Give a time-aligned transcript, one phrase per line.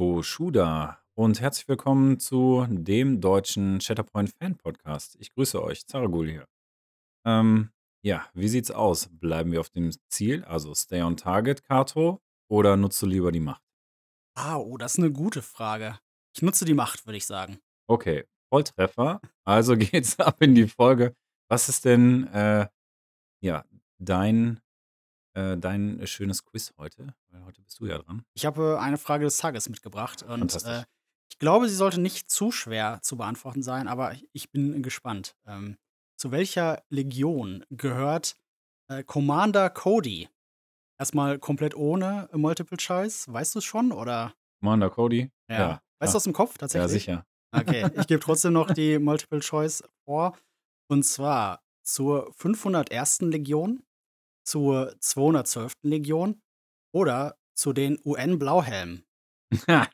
[0.00, 5.14] Boschuda und herzlich willkommen zu dem deutschen Shatterpoint Fan Podcast.
[5.20, 6.48] Ich grüße euch, Zaragul hier.
[7.26, 7.68] Ähm,
[8.02, 9.10] ja, wie sieht's aus?
[9.12, 12.18] Bleiben wir auf dem Ziel, also Stay on Target, Kato,
[12.50, 13.62] oder nutzt du lieber die Macht?
[14.38, 15.98] Ah, oh, das ist 'ne gute Frage.
[16.34, 17.58] Ich nutze die Macht, würde ich sagen.
[17.86, 19.20] Okay, Volltreffer.
[19.44, 21.14] Also geht's ab in die Folge.
[21.50, 22.66] Was ist denn, äh,
[23.44, 23.66] ja,
[23.98, 24.62] dein
[25.34, 27.14] äh, dein schönes Quiz heute?
[27.30, 28.22] Weil heute bist du ja dran.
[28.34, 30.84] Ich habe, äh, eine Frage des Tages mitgebracht und, äh,
[31.30, 35.36] ich glaube, sie sollte nicht zu schwer zu beantworten sein, aber ich ich bin gespannt.
[35.46, 35.76] Ähm,
[36.16, 38.36] zu welcher Legion gehört,
[38.88, 40.28] äh, Commander Cody?
[40.98, 43.26] Erst mal komplett ohne Multiple Choice.
[43.32, 44.34] Weißt du's schon, oder?
[44.60, 45.30] Commander Cody?
[45.48, 45.58] Ja.
[45.58, 46.32] Ja, Weißt du klar.
[46.32, 46.90] aus'm Kopf Ja, tatsächlich?
[46.92, 47.24] sicher.
[47.52, 50.36] Okay, ich gebe trotzdem noch die Multiple Choice vor.
[50.88, 53.20] Und zwar zur 501.
[53.22, 53.82] Legion,
[54.50, 55.74] zur 212.
[55.82, 56.40] Legion
[56.92, 59.04] oder zu den UN-Blauhelmen.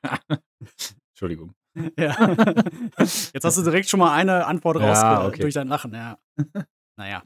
[1.12, 1.55] Entschuldigung.
[1.98, 2.17] Ja.
[2.98, 5.42] Jetzt hast du direkt schon mal eine Antwort Ja, okay.
[5.42, 6.19] durch dein Lachen, ja.
[6.97, 7.22] Na ja.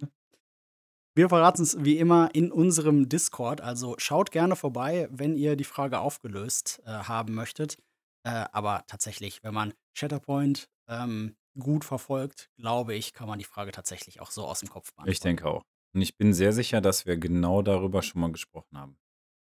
[1.17, 6.01] Wir verraten's wie immer in unserem Discord, also schaut gerne vorbei, wenn ihr die Frage
[6.01, 7.79] aufgelöst, äh, haben möchtet.
[8.25, 13.71] Äh, aber tatsächlich, wenn man Shatterpoint, ähm, gut verfolgt, glaube ich, kann man die Frage
[13.71, 15.23] tatsächlich auch so aus'm Kopf Ich beantworten.
[15.23, 15.63] denke auch.
[15.95, 18.97] Und ich bin sehr sicher, dass wir genau darüber schon mal gesprochen haben,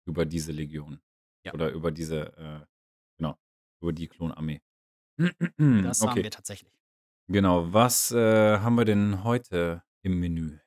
[0.07, 0.99] über diese Legion
[1.45, 1.53] Ja.
[1.53, 2.65] oder über diese, äh
[3.17, 3.35] genau,
[3.81, 4.61] über die Klonarmee.
[5.17, 6.23] Das haben Okay.
[6.23, 6.71] wir tatsächlich.
[7.29, 7.73] Genau.
[7.73, 10.59] Was, äh, haben wir denn heute im Menü?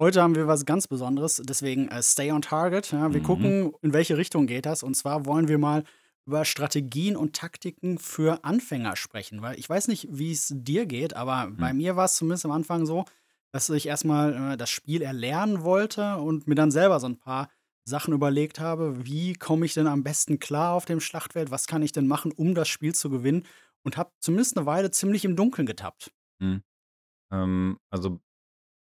[0.00, 3.12] Heute haben wir was ganz Besonderes, deswegen, äh, stay on target, ja.
[3.12, 3.24] Wir Mhm.
[3.24, 4.82] gucken, in welche Richtung geht das.
[4.82, 5.84] Und zwar wollen wir mal
[6.26, 11.50] über Strategien und Taktiken für Anfänger sprechen, weil ich weiß nicht, wie's dir geht, aber
[11.50, 11.78] bei Mhm.
[11.78, 13.04] mir war's zumindest am Anfang so,
[13.54, 17.18] dass ich erst mal, äh, das Spiel erlernen wollte und mir dann selber so 'n
[17.18, 17.50] paar
[17.86, 21.50] Sachen überlegt habe: „Wie komme ich denn am besten klar auf dem Schlachtfeld?
[21.52, 23.44] Was kann ich denn machen, um das Spiel zu gewinnen?“
[23.84, 26.10] Und habe zumindest 'ne Weile ziemlich im Dunkeln getappt.
[26.40, 26.62] Mhm.
[27.32, 28.20] Ähm, also,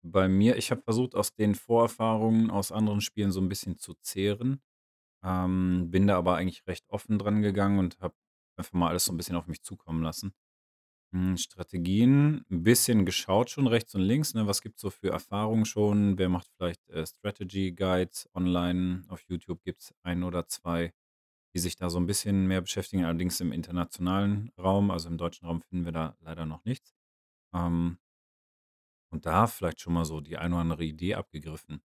[0.03, 3.95] bei mir ich habe versucht, aus den Vorerfahrungen aus anderen Spielen so 'n bisschen zu
[3.95, 4.61] zehren,
[5.23, 8.15] ähm, bin da aber eigentlich recht offen dran gegangen und habe
[8.57, 10.33] einfach mal alles so 'n bisschen auf mich zukommen lassen.
[11.13, 14.47] Hm, Strategien 'n bisschen geschaut schon rechts und links, ne?
[14.47, 16.17] Was gibt's so für Erfahrungen schon?
[16.17, 19.03] Wer macht vielleicht, äh, Strategy Guides online?
[19.09, 20.91] Auf YouTube gibt's 1 oder 2,
[21.55, 24.91] die sich da so 'n bisschen mehr beschäftigen, allerdings im internationalen Raum.
[24.91, 26.95] Also, im deutschen Raum finden wir da leider noch nichts.
[27.53, 27.97] Ähm
[29.13, 31.81] und da vielleicht schon mal so die eine oder andere Idee abgegriffen.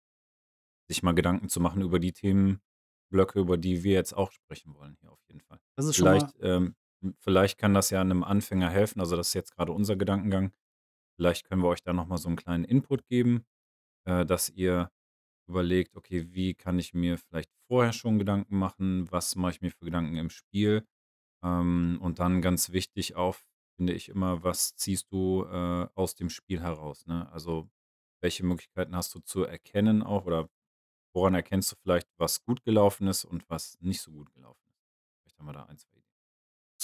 [0.88, 4.96] Sich mal Gedanken zu machen über die Themenblöcke, über die wir jetzt auch sprechen wollen
[5.00, 5.60] hier auf jeden Fall.
[5.76, 6.74] Das ist schon mal Vielleicht, ähm hm,
[7.18, 9.00] vielleicht kann das ja 'nem Anfänger helfen.
[9.00, 10.52] Also, das ist jetzt grade unser Gedankengang.
[11.18, 13.46] Vielleicht können wir euch da noch mal so 'n kleinen Input geben,
[14.06, 14.90] äh, dass ihr
[15.48, 19.10] überlegt: „Okay, wie kann ich mir vielleicht vorher schon Gedanken machen?
[19.12, 20.86] Was mache ich mir für Gedanken im Spiel?“
[21.44, 23.36] Ähm, und dann ganz wichtig auch,
[23.78, 27.30] finde ich immer: „Was ziehst du, äh, aus dem Spiel heraus“, ne?
[27.32, 27.70] Also,
[28.22, 30.48] welche Möglichkeiten hast du zu erkennen auch oder
[31.14, 34.80] woran erkennst du vielleicht, was gut gelaufen ist und was nicht so gut gelaufen ist?
[35.22, 35.95] Vielleicht haben wir da 1, 2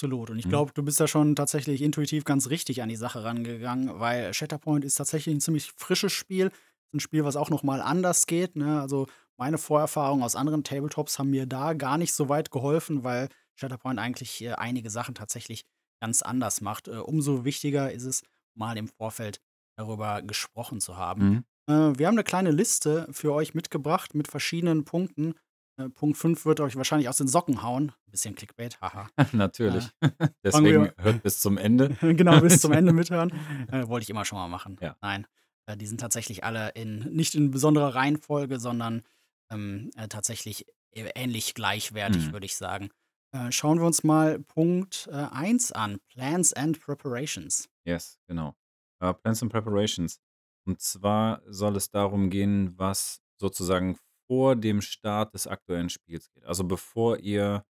[0.03, 0.31] Absolut.
[0.31, 0.49] Und ich Mhm.
[0.49, 4.85] glaube, du bist da schon tatsächlich intuitiv ganz richtig an die Sache rangegangen, weil Shatterpoint
[4.85, 6.51] ist tatsächlich 'n ziemlich frisches Spiel.
[6.93, 8.81] 'N Spiel, was auch noch mal anders geht, ne?
[8.81, 13.29] Also, meine Vorerfahrungen aus anderen Tabletops haben mir da gar nicht so weit geholfen, weil
[13.55, 15.65] Shatterpoint eigentlich, äh, einige Sachen tatsächlich
[16.01, 16.89] ganz anders macht.
[16.89, 18.23] Äh, umso wichtiger ist es,
[18.57, 19.41] mal im Vorfeld
[19.79, 21.21] darüber gesprochen zu haben.
[21.21, 21.43] Mhm.
[21.69, 25.35] Äh, wir haben 'ne kleine Liste für euch mitgebracht mit verschiedenen Punkten.
[25.79, 27.93] Äh, Punkt 5 wird euch wahrscheinlich aus den Socken hauen.
[28.07, 29.09] Bisschen Clickbait, haha.
[29.17, 29.89] Äh, Natürlich.
[30.01, 31.97] fangen Deswegen wir hört bis zum Ende.
[32.01, 33.33] genau, bis zum Ende mithören.
[33.71, 34.77] Äh, wollte ich immer schon mal machen.
[34.81, 34.97] Ja.
[35.01, 35.27] Nein,
[35.67, 39.03] äh, die sind tatsächlich alle in nicht in besonderer Reihenfolge, sondern,
[39.51, 42.33] ähm, äh, tatsächlich ä ähnlich gleichwertig, Mhm.
[42.33, 42.91] würde ich sagen.
[43.35, 47.67] Äh, schauen wir uns mal Punkt, äh, 1 an, Plans and Preparations.
[47.87, 48.55] Yes, genau.
[49.01, 50.21] Äh, Plans and Preparations.
[50.67, 53.97] Und zwar soll es darum gehen, was sozusagen
[54.33, 56.47] vor dem Start des aktuellen Spiels geht.
[56.47, 57.67] Also, bevor ihr,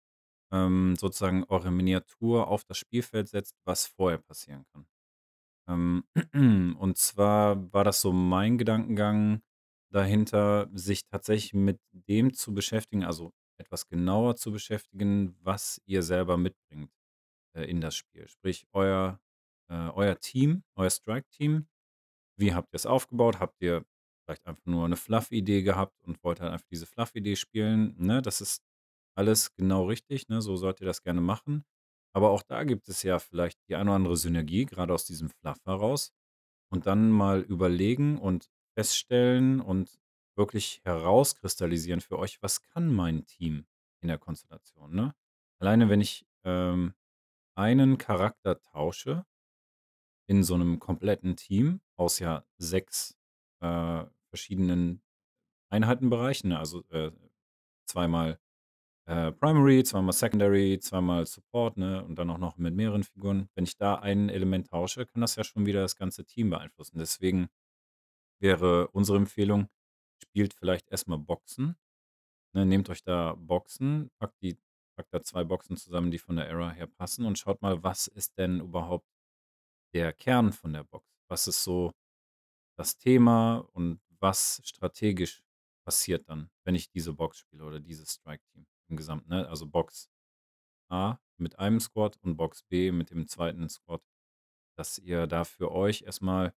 [0.52, 4.86] ähm, sozusagen eure Miniatur auf das Spielfeld setzt, was vorher passieren kann.
[5.68, 6.04] Ähm,
[6.78, 9.42] und zwar war das so mein Gedankengang
[9.90, 16.36] dahinter, sich tatsächlich mit dem zu beschäftigen also, etwas genauer zu beschäftigen, was ihr selber
[16.36, 16.92] mitbringt,
[17.56, 18.28] äh, in das Spiel.
[18.28, 19.18] Sprich, euer
[19.70, 21.66] äh, euer Team, euer Strike-Team.
[22.36, 23.40] Wie habt ihr's aufgebaut?
[23.40, 23.84] Habt ihr
[24.30, 28.22] vielleicht einfach nur 'ne Fluff-Idee gehabt und wollt halt einfach diese Fluff-Idee spielen, ne?
[28.22, 28.62] Das ist
[29.16, 30.42] alles genau richtig, ne?
[30.42, 31.64] So sollt ihr das gerne machen.
[32.14, 35.30] Aber auch da gibt es ja vielleicht die eine oder andere Synergie, grade aus diesem
[35.30, 36.12] Fluff heraus.
[36.72, 40.00] Und dann mal überlegen und feststellen und
[40.36, 43.66] wirklich herauskristallisieren für euch: „Was kann mein Team
[44.02, 45.14] in der Konstellation“, ne?
[45.60, 46.94] Alleine, wenn ich ähm,
[47.56, 49.24] einen Charakter tausche
[50.28, 53.16] in so 'nem kompletten Team aus ja 6,
[53.60, 55.02] äh, verschiedenen
[55.70, 56.58] Einheitenbereichen, ne?
[56.60, 57.12] Also, äh,
[57.86, 58.40] zweimal,
[59.06, 63.50] äh, Primary, zweimal Secondary, zweimal Support, ne, und dann auch noch mit mehreren Figuren.
[63.54, 66.98] Wenn ich da ein Element tausche, kann das ja schon wieder das ganze Team beeinflussen.
[66.98, 67.48] Deswegen
[68.40, 69.68] wäre unsere Empfehlung,
[70.22, 71.76] spielt vielleicht erst mal Boxen,
[72.54, 72.66] ne?
[72.66, 74.58] Nehmt euch da Boxen, packt die
[74.96, 78.06] packt da 2 Boxen zusammen, die von der Era her passen und schaut mal, was
[78.08, 79.06] ist denn überhaupt
[79.94, 81.06] der Kern von der Box?
[81.28, 81.92] Was ist so
[82.78, 85.42] das Thema und was strategisch
[85.84, 89.48] passiert dann, wenn ich diese Box spiele oder dieses Strike-Team im Gesamten, ne?
[89.48, 90.10] Also, Box
[90.90, 93.68] A mit einem Squad und Box B mit dem 2.
[93.70, 94.02] Squad,
[94.78, 96.54] dass ihr da für euch erst mal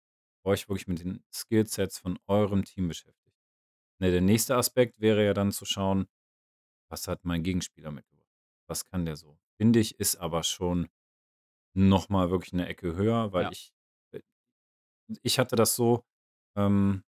[0.45, 3.35] euch wirklich mit den Skillsets von eurem Team beschäftigt.
[4.01, 6.07] Ne, der nächste Aspekt wäre ja dann zu schauen:
[6.89, 8.29] „Was hat mein Gegenspieler mitgebracht?
[8.69, 10.89] Was kann der so?“ Finde ich, ist aber schon
[11.75, 13.53] noch mal wirklich 'ne Ecke höher, weil Ja.
[13.53, 13.73] ich
[14.13, 14.21] äh,
[15.23, 16.05] ich hatte das so,
[16.57, 17.03] ähm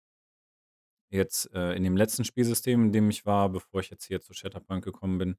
[1.13, 4.35] jetzt, äh, in dem letzten Spielsystem, in dem ich war, bevor ich jetzt hier zu
[4.35, 5.37] Shatterpoint gekommen bin,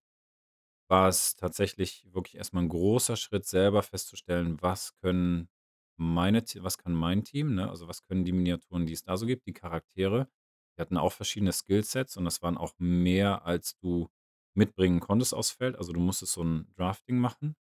[0.90, 5.50] war es tatsächlich wirklich erst mal 'n großer Schritt, selber festzustellen, was können
[5.98, 7.70] meine was kann mein Team, ne?
[7.70, 10.30] Also, was können die Miniaturen, die es da so gibt, die Charaktere.
[10.78, 14.10] Die hatten auch verschiedene Skillsets und das waren auch mehr, als du
[14.56, 15.78] mitbringen konntest aufs Feld.
[15.78, 17.56] Also, du musstest so 'n Drafting machen,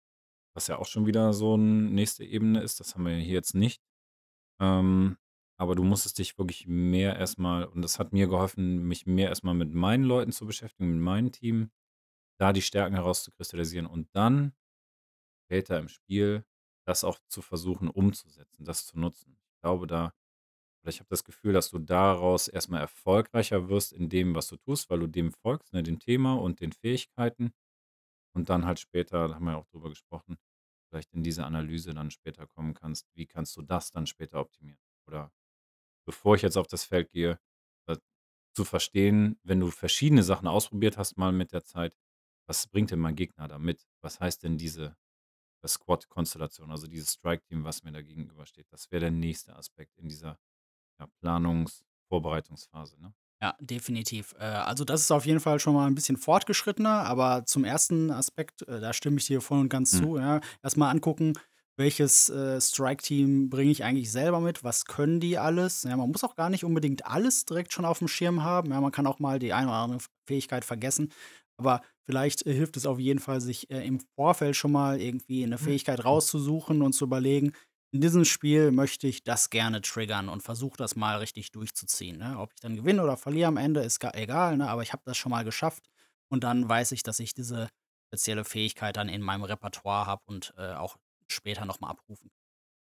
[0.55, 2.79] was ja auch schon wieder so 'n nächste Ebene ist.
[2.81, 3.81] Das haben wir hier jetzt nicht.
[4.61, 5.17] Ähm,
[5.59, 9.29] aber du musstest dich wirklich mehr erst mal und das hat mir geholfen, mich mehr
[9.29, 11.71] erst mal mit meinen Leuten zu beschäftigen, mit meinem Team,
[12.39, 14.53] da die Stärken herauszukristallisieren und dann
[15.45, 16.45] später im Spiel
[16.85, 19.37] das auch zu versuchen umzusetzen, das zu nutzen.
[19.53, 20.13] Ich glaube da
[20.83, 24.47] oder ich habe das Gefühl, dass du daraus erst mal erfolgreicher wirst in dem, was
[24.47, 27.53] du tust, weil du dem folgst, ne, dem Thema und den Fähigkeiten
[28.35, 30.37] und dann halt später, da haben wir ja auch drüber gesprochen,
[30.89, 33.07] vielleicht in diese Analyse dann später kommen kannst.
[33.15, 34.79] Wie kannst du das dann später optimieren?
[35.07, 35.31] Oder
[36.09, 37.39] bevor ich jetzt auf das Feld gehe,
[37.87, 37.97] äh,
[38.55, 41.97] zu verstehen, wenn du verschiedene Sachen ausprobiert hast mal mit der Zeit,
[42.49, 43.87] was bringt denn mein Gegner da mit?
[44.03, 44.97] Was heißt denn diese,
[45.67, 48.67] Squad-Konstellation, also dieses Strike-Team, was mir da gegenübersteht?
[48.71, 50.39] Das wäre der nächste Aspekt in dieser,
[50.99, 53.13] ja, Planungs Vorbereitungsphase, ne?
[53.41, 54.35] Ja, definitiv.
[54.37, 58.11] Äh, also, das ist auf jeden Fall schon mal 'n bisschen fortgeschrittener, aber zum 1.
[58.11, 60.09] Aspekt, äh, da stimme ich dir voll und ganz Mhm.
[60.09, 60.41] zu, ja.
[60.61, 61.33] Erst mal angucken,
[61.79, 64.63] welches, äh, Strike-Team bringe ich eigentlich selber mit?
[64.63, 65.83] Was können die alles?
[65.83, 68.71] Ja, man muss auch gar nicht unbedingt alles direkt schon aufm Schirm haben.
[68.71, 71.11] Ja, man kann auch mal die eine oder andere Fähigkeit vergessen.
[71.57, 75.45] Aber vielleicht, äh, hilft es auf jeden Fall, sich, äh, im Vorfeld schon mal irgendwie
[75.47, 77.53] 'ne Fähigkeit rauszusuchen und zu überlegen:
[77.93, 82.37] „In diesem Spiel möchte ich das gerne triggern“ und versuche das mal richtig durchzuziehen, ne?
[82.39, 85.03] Ob ich dann gewinne oder verliere am Ende, ist ga egal, ne, aber ich habe
[85.05, 85.85] das schon mal geschafft
[86.29, 87.69] und dann weiß ich, dass ich diese
[88.11, 90.97] spezielle Fähigkeit dann in meinem Repertoire habe und, äh, auch
[91.31, 92.31] später noch mal abrufen.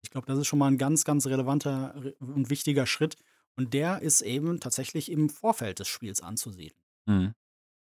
[0.04, 3.16] Ich glaube, das ist schon mal 'n ganz, ganz relevanter und wichtiger Schritt
[3.56, 6.78] und der ist eben tatsächlich im Vorfeld des Spiels anzusiedeln.
[7.06, 7.34] Mhm.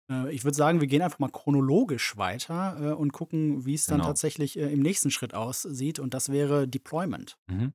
[0.10, 4.00] Äh, ich würde sagen, wir gehen einfach mal chronologisch weiter, äh, und gucken, wie's dann
[4.00, 4.08] Genau.
[4.08, 7.38] tatsächlich, äh, im nächsten Schritt aussieht und das wäre Deployment.
[7.50, 7.74] Mhm.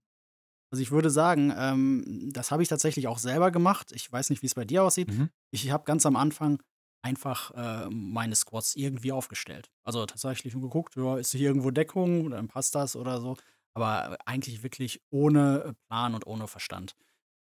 [0.73, 3.91] Also, ich würde sagen, ähm, das habe ich tatsächlich auch selber gemacht.
[3.93, 5.09] Ich weiß nicht, wie's bei dir aussieht.
[5.09, 5.29] Mhm.
[5.51, 6.63] Ich habe ganz am Anfang
[7.03, 9.71] einfach, äh, meine Squads irgendwie aufgestellt.
[9.85, 13.37] Also, tatsächlich nur geguckt, ja, ist hier irgendwo Deckung, dann passt das oder so,
[13.75, 16.95] aber eigentlich wirklich ohne, äh, Plan und ohne Verstand.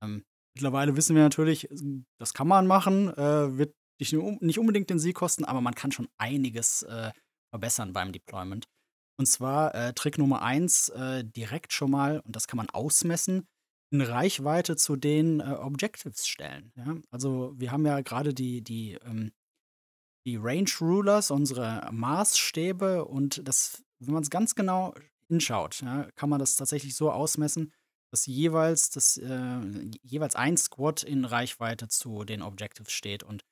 [0.03, 0.23] Ähm,
[0.55, 1.83] mittlerweile wissen wir natürlich, s
[2.19, 5.61] das kann man machen, äh, wird dich nicht un nicht unbedingt den Sieg kosten, aber
[5.61, 7.11] man kann schon einiges, äh,
[7.51, 8.65] verbessern beim Deployment.
[9.19, 13.47] Und zwar, äh, Trick Nummer 1, äh, direkt schon mal und das kann man ausmessen,
[13.91, 16.97] in Reichweite zu den, äh, Objectives stellen, ja?
[17.11, 19.31] Also, wir haben ja grade die die, ähm
[20.27, 24.93] die Range Rulers, unsere Maßstäbe und das wenn man's ganz genau
[25.29, 27.73] hinschaut, ja, kann man das tatsächlich so ausmessen,
[28.11, 29.59] dass jeweils das, äh
[30.03, 33.43] jeweils ein Squad in Reichweite zu den Objectives steht und,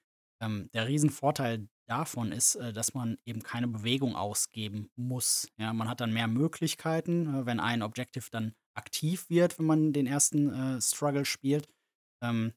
[0.41, 5.73] ähm, der Riesenvorteil davon ist, äh, dass man eben keine Bewegung ausgeben muss, ja?
[5.73, 10.07] Man hat dann mehr Möglichkeiten, äh, wenn ein Objective dann aktiv wird, wenn man den
[10.07, 11.67] 1., äh, Struggle spielt,
[12.21, 12.53] ähm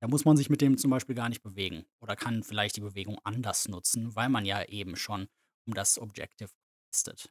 [0.00, 2.80] da muss man sich mit dem zum Beispiel gar nicht bewegen oder kann vielleicht die
[2.80, 5.28] Bewegung anders nutzen, weil man ja eben schon
[5.66, 6.50] um das Objective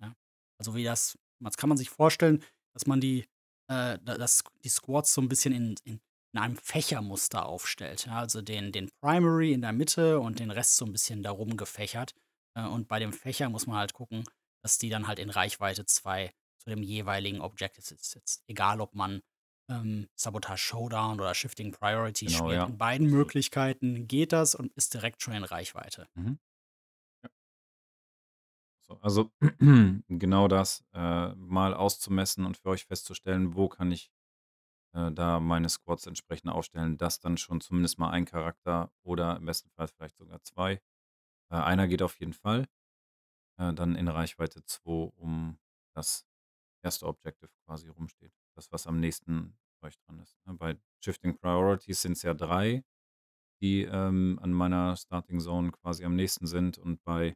[0.02, 0.16] ja?
[0.60, 2.44] Also, wie das das kann man sich vorstellen,
[2.74, 3.22] dass man die
[3.70, 6.00] äh, da das die Squads so 'n bisschen in in
[6.34, 8.20] in einem Fächermuster aufstellt, ja?
[8.20, 12.14] Also, den den Primary in der Mitte und den Rest so 'n bisschen darum gefächert.
[12.56, 14.24] Äh, und bei dem Fächer muss man halt gucken,
[14.64, 19.22] dass die dann halt in Reichweite 2 zu dem jeweiligen Objective sitzt egal, ob man,
[19.70, 22.54] ähm, Sabotage Showdown oder Shifting Priority Genau, spielt.
[22.54, 22.66] ja.
[22.66, 23.10] In beiden Absolut.
[23.10, 26.08] Möglichkeiten geht das und ist direkt schon in Reichweite.
[26.16, 26.38] Mhm.
[27.24, 27.30] Ja.
[28.86, 29.32] So, also
[30.08, 34.12] genau das, äh, mal auszumessen und für euch festzustellen, wo kann ich,
[34.94, 39.46] äh, da meine Squads entsprechend aufstellen, dass dann schon zumindest mal ein Charakter oder im
[39.46, 40.82] besten Fall vielleicht sogar 2
[41.52, 42.68] äh, einer geht auf jeden Fall,
[43.60, 45.60] äh, dann in Reichweite 2 um
[45.96, 46.28] das
[46.84, 48.34] erste Objective quasi rumsteht.
[48.58, 50.56] Das, was am nächsten euch dran ist, ne?
[50.56, 52.84] Bei Shifting Priorities sind's ja 3,
[53.62, 57.36] die, ähm, an meiner Starting Zone quasi am nächsten sind und bei,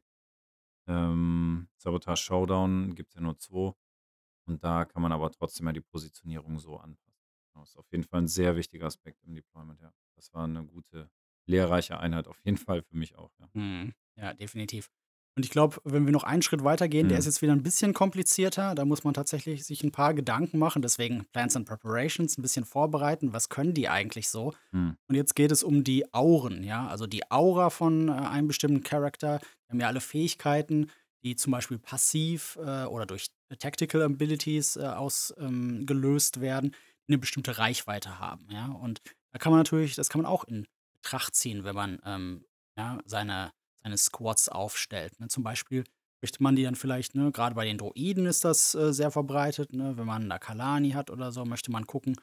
[0.88, 3.76] ähm, Sabotage Showdown gibt's ja nur 2
[4.46, 7.14] und da kann man aber trotzdem ja die Positionierung so anpassen.
[7.54, 9.92] Genau, ist auf jeden Fall 'n sehr wichtiger Aspekt im Deployment, ja.
[10.16, 11.10] Das war 'ne gute,
[11.48, 13.50] lehrreiche Einheit auf jeden Fall für mich auch, ja.
[13.54, 13.92] Mhm.
[14.16, 14.88] Ja, definitiv.
[15.36, 17.26] Und ich glaube, wenn wir noch einen Schritt weitergehen, der ist Mhm.
[17.26, 18.74] jetzt wieder 'n bisschen komplizierter.
[18.74, 22.64] Da muss man tatsächlich sich 'n paar Gedanken machen, deswegen Plans and Preparations, 'n bisschen
[22.66, 23.32] vorbereiten.
[23.32, 24.52] Was können die eigentlich so?
[24.72, 24.96] Mhm.
[25.08, 28.82] Und jetzt geht es um die Auren, ja, also die Aura von, äh, einem bestimmten
[28.82, 29.40] Character.
[29.68, 30.90] Die haben ja alle Fähigkeiten,
[31.24, 33.26] die zum Beispiel passiv, äh, oder durch
[33.58, 35.86] Tactical Abilities, äh, aus ähm,
[36.40, 36.74] werden,
[37.08, 38.66] 'ne bestimmte Reichweite haben, ja?
[38.68, 42.44] Und da kann man natürlich das kann man auch in Betracht ziehen, wenn man, ähm,
[42.78, 43.52] ja, seine
[43.84, 45.28] seine Squads aufstellt, ne?
[45.28, 45.84] Zum Beispiel
[46.22, 49.72] möchte man die dann vielleicht, ne grade bei den Droiden ist das, äh, sehr verbreitet,
[49.72, 49.96] ne?
[49.96, 52.16] Wenn man 'n Akalani hat oder so, möchte man gucken,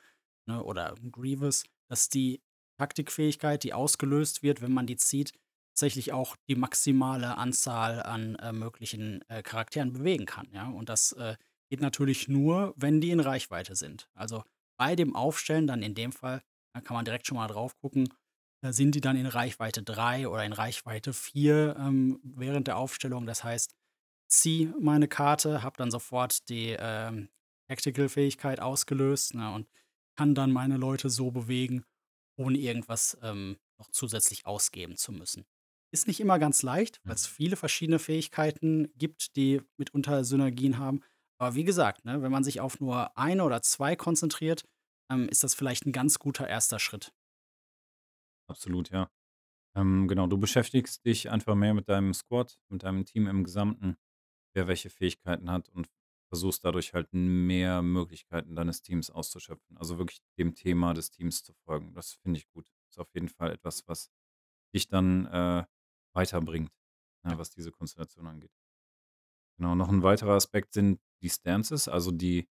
[0.47, 2.41] ne, oder Grievous, dass die
[2.77, 5.33] Taktikfähigkeit, die ausgelöst wird, wenn man die zieht,
[5.73, 10.69] tatsächlich auch die maximale Anzahl an, äh, möglichen, äh, Charakteren bewegen kann, ja?
[10.69, 11.35] Und das, äh,
[11.69, 14.09] geht natürlich nur, wenn die in Reichweite sind.
[14.15, 14.43] Also,
[14.77, 16.41] bei dem Aufstellen dann in dem Fall,
[16.73, 18.09] da kann man direkt schon mal drauf gucken,
[18.63, 23.25] sind die dann in Reichweite 3 oder in Reichweite 4, ähm, während der Aufstellung.
[23.25, 23.73] Das heißt,
[24.29, 27.29] ziehe meine Karte, habe dann sofort die, ähm,
[27.69, 29.69] Tactical-Fähigkeit ausgelöst, ne, und
[30.17, 31.85] kann dann meine Leute so bewegen,
[32.37, 35.45] ohne irgendwas, ähm, noch zusätzlich ausgeben zu müssen.
[35.93, 37.27] Ist nicht immer ganz leicht, weil's Mhm.
[37.27, 41.01] viele verschiedene Fähigkeiten gibt, die mitunter Synergien haben.
[41.39, 44.65] Aber wie gesagt, ne, wenn man sich auf nur 1 oder 2 konzentriert,
[45.11, 46.79] ähm, ist das vielleicht 'n ganz guter 1.
[46.79, 47.11] Schritt.
[48.49, 49.09] Absolut, ja.
[49.75, 53.97] Ähm, genau, du beschäftigst dich einfach mehr mit deinem Squad, mit deinem Team im Gesamten,
[54.55, 55.89] wer welche Fähigkeiten hat und
[56.29, 59.77] versuchst dadurch halt mehr Möglichkeiten deines Teams auszuschöpfen.
[59.77, 61.93] Also, wirklich dem Thema des Teams zu folgen.
[61.93, 62.71] Das finde ich gut.
[62.89, 64.11] Ist auf jeden Fall etwas, was
[64.75, 65.65] dich dann, äh,
[66.15, 66.71] weiterbringt,
[67.25, 68.49] ne, was diese Konstellation angeht.
[69.59, 72.47] Genau, noch 'n weiterer Aspekt sind die Stances, also die,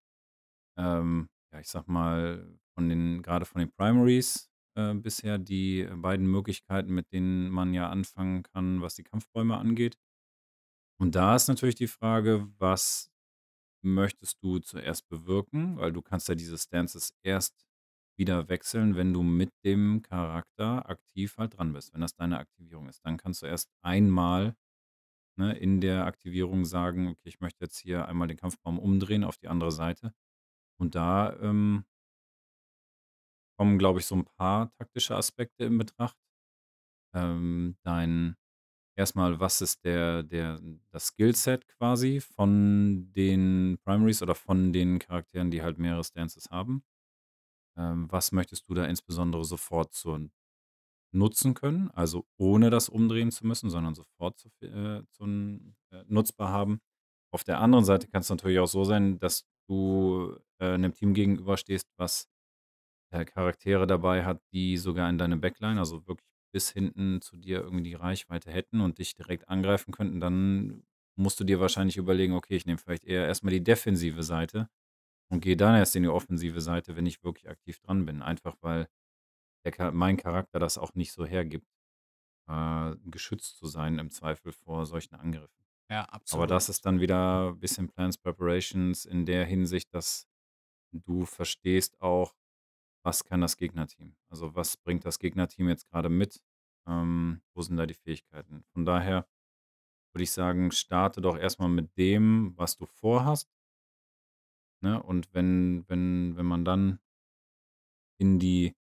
[0.78, 6.28] ähm, ja, ich sage mal, von den grade von den Primaries, äh, bisher die beiden
[6.28, 9.98] Möglichkeiten, mit denen man ja anfangen kann, was die Kampfbäume angeht.
[11.00, 13.12] Und da ist natürlich die Frage, was
[13.84, 15.78] möchtest du zuerst bewirken?
[15.78, 17.66] Weil du kannst ja diese Stances erst
[18.18, 22.90] wieder wechseln, wenn du mit dem Charakter aktiv halt dran bist, wenn das deine Aktivierung
[22.90, 23.06] ist.
[23.06, 24.56] Dann kannst du erst einmal,
[25.38, 29.38] ne, in der Aktivierung sagen: „Okay, ich möchte jetzt hier einmal den Kampfbaum umdrehen auf
[29.38, 30.14] die andere Seite.“
[30.80, 31.86] Und da, ähm
[33.58, 36.16] kommen, glaube ich, so 'n paar taktische Aspekte in Betracht.
[37.14, 38.36] Ähm, dein
[38.98, 40.62] erst mal, was ist der der
[40.92, 46.84] das Skillset quasi von den Primaries oder von den Charakteren, die halt mehrere Stances haben?
[47.78, 50.30] Ähm, was möchtest du da insbesondere sofort zur
[51.14, 56.50] nutzen können, also ohne das umdrehen zu müssen, sondern sofort zu äh, zum äh, nutzbar
[56.52, 56.82] haben?
[57.34, 61.88] Auf der anderen Seite kann's natürlich auch so sein, dass du, äh, 'nem Team gegenüberstehst,
[61.98, 62.28] was,
[63.22, 67.62] äh, Charaktere dabei hat, die sogar in deine Backline, also wirklich bis hinten zu dir
[67.62, 70.20] irgendwie die Reichweite hätten und dich direkt angreifen könnten.
[70.20, 70.84] Dann
[71.18, 74.70] musst du dir wahrscheinlich überlegen: „Okay, ich nehme vielleicht eher erst mal die defensive Seite
[75.30, 78.58] und gehe dann erst in die offensive Seite, wenn ich wirklich aktiv dran bin.“ Einfach,
[78.62, 78.88] weil
[79.66, 81.68] der Cha mein Charakter das auch nicht so hergibt,
[82.48, 85.66] äh, geschützt zu sein im Zweifel vor solchen Angriffen.
[85.90, 86.48] Ja, Aber absolut.
[86.48, 90.28] das ist dann wieder bisschen Plans, Preparations in der Hinsicht, dass
[90.94, 92.36] du verstehst auch,
[93.08, 94.18] was kann das Gegnerteam?
[94.30, 96.44] Also, was bringt das Gegnerteam jetzt grade mit?
[96.88, 98.66] Ähm, wo sind da die Fähigkeiten?
[98.74, 99.26] Von daher
[100.14, 103.50] würde ich sagen, starte doch erst mal mit dem, was du vorhast.
[104.84, 107.00] Ne, und wenn wenn wenn man dann
[108.20, 108.76] in die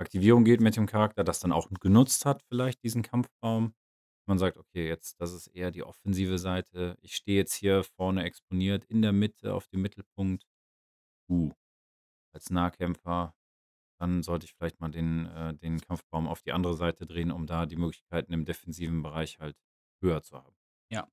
[0.00, 3.74] Aktivierung geht mit dem Charakter, das dann auch genutzt hat, vielleicht diesen Kampfbaum.
[4.28, 6.98] Man sagt: „Okay, jetzt das ist eher die offensive Seite.
[7.02, 10.46] Ich stehe jetzt hier vorne exponiert in der Mitte auf dem Mittelpunkt.
[11.30, 11.52] Uh,
[12.34, 13.34] als Nahkämpfer,
[14.02, 17.46] dann sollte ich vielleicht mal den äh, den Kampfbaum auf die andere Seite drehen, um
[17.46, 19.56] da die Möglichkeiten im defensiven Bereich halt
[20.02, 20.56] höher zu haben.“
[20.90, 21.08] Ja,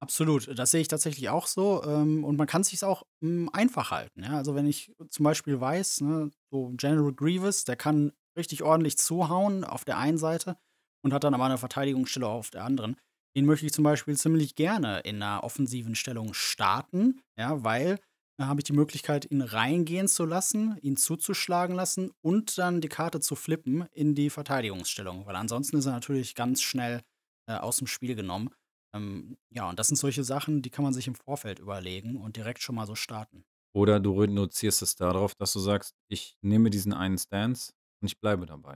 [0.00, 0.58] absolut.
[0.58, 4.22] Das sehe ich tatsächlich auch so, ähm, und man kann sich's auch, hm, einfach halten,
[4.24, 4.36] ja?
[4.36, 9.64] Also, wenn ich zum Beispiel weiß, ne, so General Grievous, der kann richtig ordentlich zuhauen
[9.64, 10.56] auf der einen Seite
[11.04, 12.96] und hat dann aber 'ne Verteidigungsstellung auf der anderen.
[13.36, 17.98] Den möchte ich zum Beispiel ziemlich gerne in 'ner offensiven Stellung starten, ja, weil
[18.46, 23.20] habe ich die Möglichkeit, ihn reingehen zu lassen, ihn zuzuschlagen lassen und dann die Karte
[23.20, 27.02] zu flippen in die Verteidigungsstellung, weil ansonsten ist er natürlich ganz schnell,
[27.46, 28.50] äh, aus'm Spiel genommen.
[28.94, 32.36] Ähm, ja, und das sind solche Sachen, die kann man sich im Vorfeld überlegen und
[32.36, 33.44] direkt schon mal so starten.
[33.74, 38.18] Oder du reduzierst es darauf, dass du sagst: „Ich nehme diesen einen Stance und ich
[38.20, 38.74] bleibe dabei.“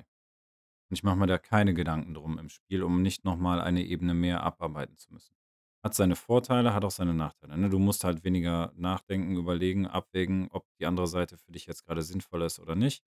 [0.91, 3.85] Und ich mache mir da keine Gedanken drum im Spiel, um nicht noch mal eine
[3.85, 5.37] Ebene mehr abarbeiten zu müssen.
[5.87, 7.71] Hat seine Vorteile, hat auch seine Nachteile, ne?
[7.71, 12.03] Du musst halt weniger nachdenken, überlegen, abwägen, ob die andere Seite für dich jetzt grade
[12.03, 13.05] sinnvoller ist oder nicht.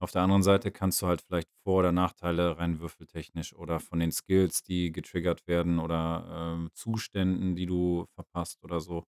[0.00, 4.00] Auf der anderen Seite kannst du halt vielleicht Vor oder Nachteile rein würfeltechnisch oder von
[4.00, 9.04] den Skills, die getriggert werden oder, ähm, Zuständen, die du verpasst oder so,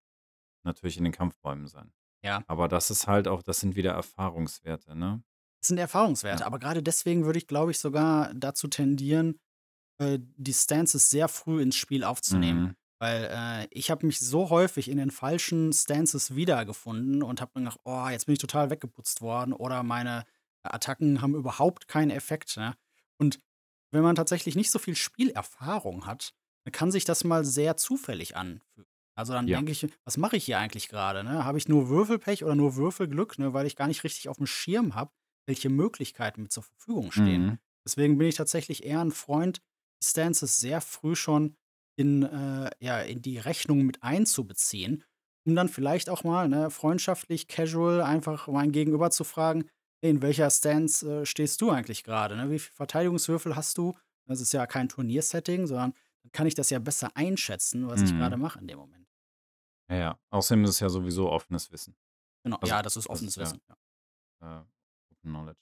[0.65, 1.93] natürlich in den Kampfräumen sein.
[2.23, 2.43] Ja.
[2.47, 5.23] Aber das ist halt auch das sind wieder Erfahrungswerte, ne?
[5.61, 5.83] Das sind Ja.
[5.83, 9.39] Erfahrungswerte, aber grade deswegen würde ich, glaube ich, sogar dazu tendieren,
[10.03, 12.75] äh, die Stances sehr früh ins Spiel aufzunehmen, Mhm.
[12.99, 17.63] weil, äh, ich habe mich so häufig in den falschen Stances wiedergefunden und habe dann
[17.65, 20.25] gedacht: „Oh, jetzt bin ich total weggeputzt worden“ oder meine
[20.63, 22.75] Attacken haben überhaupt keinen Effekt, ne?
[23.19, 23.39] Und
[23.91, 26.33] wenn man tatsächlich nicht so viel Spielerfahrung hat,
[26.65, 28.87] dann kann sich das mal sehr zufällig anfühlen.
[29.15, 29.63] Also, dann Ja.
[29.63, 31.45] denke ich: „Was mache ich hier eigentlich grade, ne?
[31.45, 34.95] Habe ich nur Würfelpech oder nur Würfelglück, ne, weil ich gar nicht richtig auf'm Schirm
[34.95, 35.11] habe,
[35.47, 37.57] welche Möglichkeiten mir zur Verfügung stehen?“ Mhm.
[37.85, 39.61] Deswegen bin ich tatsächlich eher 'n Freund,
[40.03, 41.55] Stances sehr früh schon
[41.97, 45.03] in äh, ja, in die Rechnung mit einzubeziehen,
[45.45, 49.69] um dann vielleicht auch mal, ne, freundschaftlich, casual einfach mein Gegenüber zu fragen:
[50.01, 52.49] „Hey, in welcher Stance, äh, stehst du eigentlich grade, ne?
[52.51, 53.93] Wie viel Verteidigungswürfel hast du?“
[54.27, 55.93] Das ist ja kein Turniersetting, sondern
[56.23, 58.37] dann kann ich das ja besser einschätzen, was ich grade Mhm.
[58.37, 59.07] mache in dem Moment.
[59.89, 60.19] Ja, ja.
[60.29, 61.95] Außerdem ist es ja sowieso offenes Wissen.
[62.43, 63.75] Genau, Also, ja, das ist das offenes ist ja, Wissen, ja.
[64.41, 64.45] äh,
[65.11, 65.61] Open Knowledge.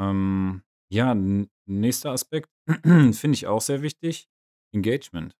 [0.00, 2.50] Ähm, ja, n nächster Aspekt
[2.84, 4.28] finde ich auch sehr wichtig,
[4.74, 5.36] Engagement.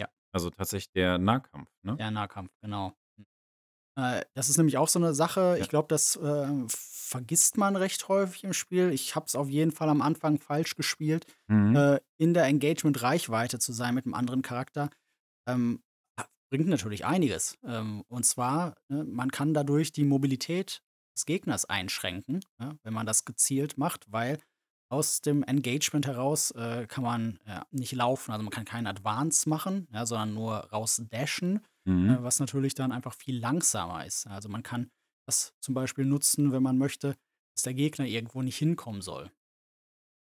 [0.00, 0.08] Ja.
[0.32, 2.00] Also, tatsächlich der Nahkampf, ne?
[2.00, 2.94] Der Nahkampf, genau.
[3.98, 5.60] Äh, das ist nämlich auch so 'ne Sache, Ja.
[5.60, 8.90] ich glaube, das, äh, vergisst man recht häufig im Spiel.
[8.92, 11.88] Ich habe es auf jeden Fall am Anfang falsch gespielt, Mhm.
[11.94, 14.90] äh, in der Engagement-Reichweite zu sein mit 'nem anderen Charakter.
[15.48, 15.82] Ähm,
[16.50, 17.58] bringt natürlich einiges.
[17.64, 20.82] Ähm, und zwar, ne, man kann dadurch die Mobilität
[21.16, 24.38] des Gegners einschränken, ja, wenn man das gezielt macht, weil
[24.90, 28.32] aus dem Engagement heraus, äh, kann man, ja, nicht laufen.
[28.32, 32.18] Also, man kann keinen Advance machen, ja, sondern nur rausdashen, äh, Mhm.
[32.20, 34.26] was natürlich dann einfach viel langsamer ist.
[34.26, 34.90] Also, man kann
[35.26, 37.16] das zum Beispiel nutzen, wenn man möchte,
[37.54, 39.30] dass der Gegner irgendwo nicht hinkommen soll.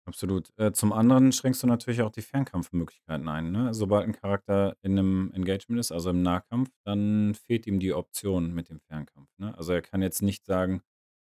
[0.06, 0.50] Absolut.
[0.56, 3.74] Äh, zum anderen schränkst du natürlich auch die Fernkampfmöglichkeiten ein, ne?
[3.74, 8.52] Sobald 'n Charakter in 'nem Engagement ist, also im Nahkampf, dann fehlt ihm die Option
[8.54, 9.56] mit dem Fernkampf, ne?
[9.56, 10.82] Also, er kann jetzt nicht sagen: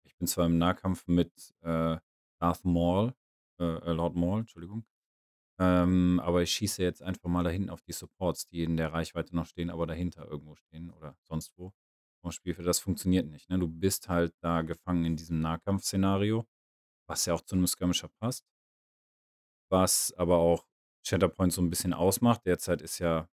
[0.03, 1.97] „Ich bin zwar im Nahkampf mit, äh,
[2.41, 3.13] Darth Maul
[3.59, 4.85] äh, äh, Lord Maul, Entschuldigung,
[5.59, 8.93] ähm, aber ich schieße jetzt einfach mal da hinten auf die Supports, die in der
[8.93, 11.73] Reichweite noch stehen, aber dahinter irgendwo stehen oder sonst wo
[12.23, 13.59] vom Spielfeld.“ Das funktioniert nicht, ne?
[13.59, 16.45] Du bist halt da gefangen in diesem Nahkampfszenario,
[17.09, 18.41] was ja auch zu 'nem Skirmisher passt.
[19.71, 20.65] Was aber auch
[21.05, 22.45] Shatterpoint so 'n bisschen ausmacht.
[22.45, 23.29] Derzeit ist ja,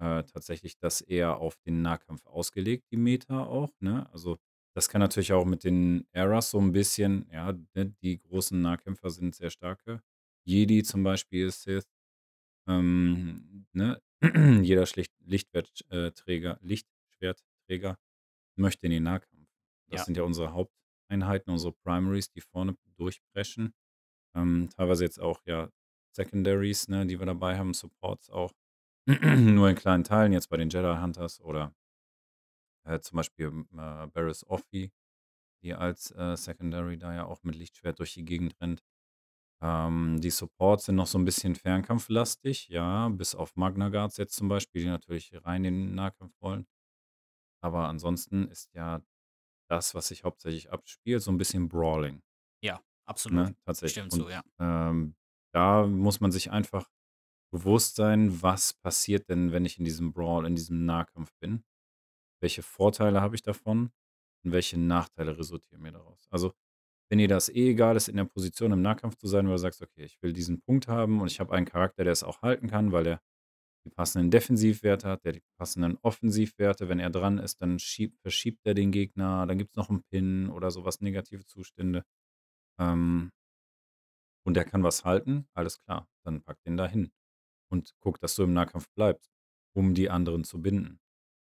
[0.00, 4.08] äh, tatsächlich das eher auf den Nahkampf ausgelegt, die Meta auch, ne?
[4.12, 4.38] Also,
[4.74, 9.10] das kann natürlich auch mit den Eras so 'n bisschen ja, ne, die großen Nahkämpfer
[9.10, 10.02] sind sehr starke.
[10.46, 11.86] Jedi zum Beispiel ist Sith,
[12.68, 14.00] ähm, ne?
[14.62, 17.98] Jeder Schlicht Lichtwert äh, Träger Lichtschwertträger
[18.56, 19.48] möchte in den Nahkampf.
[19.90, 20.06] Das Ja.
[20.06, 23.74] sind ja unsere Haupteinheiten, unsere Primaries, die vorne durchpreschen.
[24.36, 25.70] Ähm, teilweise jetzt auch, ja,
[26.16, 28.52] Secondaries, ne, die wir dabei haben, Supports auch.
[29.08, 31.74] Nur in kleinen Teilen, jetzt bei den Jedi Hunters oder
[32.84, 34.92] äh, zum Beispiel, äh, Barriss Offee,
[35.62, 38.82] die als, äh, Secondary da ja auch mit Lichtschwert durch die Gegend rennt.
[39.62, 44.36] Ähm, die Supports sind noch so 'n bisschen fernkampflastig, ja, bis auf Magna Guards jetzt
[44.36, 46.66] zum Beispiel, die natürlich rein in den Nahkampf wollen.
[47.62, 49.02] Aber ansonsten ist ja
[49.70, 52.22] das, was sich hauptsächlich abspielt, so 'n bisschen Brawling.
[52.62, 53.42] Ja, absolut.
[53.42, 54.02] Ne, tatsächlich.
[54.02, 54.42] Stimmt so, ja.
[54.58, 55.16] ähm,
[55.52, 56.90] da muss man sich einfach
[57.52, 61.64] bewusst sein: „Was passiert denn, wenn ich in diesem Brawl, in diesem Nahkampf bin?
[62.42, 63.90] Welche Vorteile habe ich davon
[64.44, 66.52] und welche Nachteile resultieren mir daraus?“ Also,
[67.10, 69.58] wenn dir das eh egal ist, in der Position im Nahkampf zu sein, weil du
[69.60, 72.42] sagst: „Okay, ich will diesen Punkt haben und ich habe einen Charakter, der es auch
[72.42, 73.22] halten kann, weil er
[73.86, 76.88] die passenden Defensivwerte hat, der die passenden Offensivwerte.
[76.90, 80.50] Wenn er dran ist, dann schiebt verschiebt er den Gegner, dann gibt's noch 'n Pin
[80.50, 82.04] oder so was, negative Zustände.
[82.80, 83.30] Ähm
[84.46, 87.10] und der kann was halten, alles klar, dann pack den da hin
[87.70, 89.30] und guck, dass du im Nahkampf bleibst,
[89.74, 91.00] um die anderen zu binden,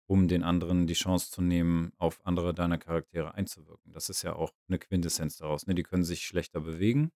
[0.10, 3.93] um den anderen die Chance zu nehmen, auf andere deiner Charaktere einzuwirken.
[3.93, 5.76] Das ist ja auch 'ne Quintessenz daraus, ne?
[5.76, 7.12] Die können sich schlechter bewegen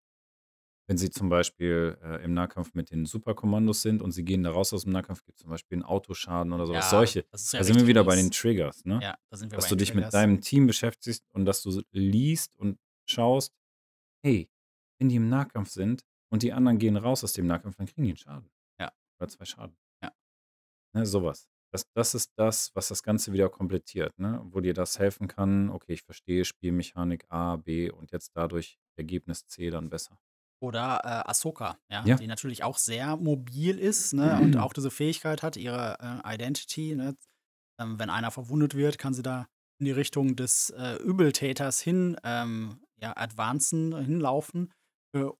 [0.89, 4.51] wenn sie zum Beispiel, äh, im Nahkampf mit den Superkommandos sind und sie gehen da
[4.51, 6.89] raus aus'm Nahkampf, gibt's zum Beispiel 'n Autoschaden oder so was.
[6.89, 8.31] Ja, Solche das ist ja da sind wir wieder bei den.
[8.31, 9.03] Triggers, ne?
[9.03, 10.13] Ja, da sind wir Dass bei du dich mit Triggers.
[10.13, 13.53] deinem Team beschäftigst und dass du liest und schaust:
[14.23, 14.49] „Hey,
[14.99, 18.03] wenn die im Nahkampf sind und die anderen gehen raus aus dem Nahkampf, dann kriegen
[18.05, 18.93] die 'n Schaden Ja.
[19.19, 20.13] oder 2 Schaden.“ Ja.
[20.95, 21.45] Ne, so was.
[21.73, 24.41] Das das ist das, was das Ganze wieder komplettiert, ne?
[24.45, 29.47] Wo dir das helfen kann: „Okay, ich verstehe Spielmechanik A, B und jetzt dadurch Ergebnis
[29.47, 30.19] C dann besser.“
[30.61, 32.19] Oder, äh, Ahsoka, ja, Ja.
[32.19, 36.95] die natürlich auch sehr mobil ist, ne, und auch diese Fähigkeit hat, ihre, äh, Identity,
[36.95, 37.15] ne?
[37.79, 39.47] Ähm, wenn einer verwundet wird, kann sie da
[39.79, 44.71] in die Richtung des, äh, Übeltäters hin, ähm, ja, advancen hinlaufen,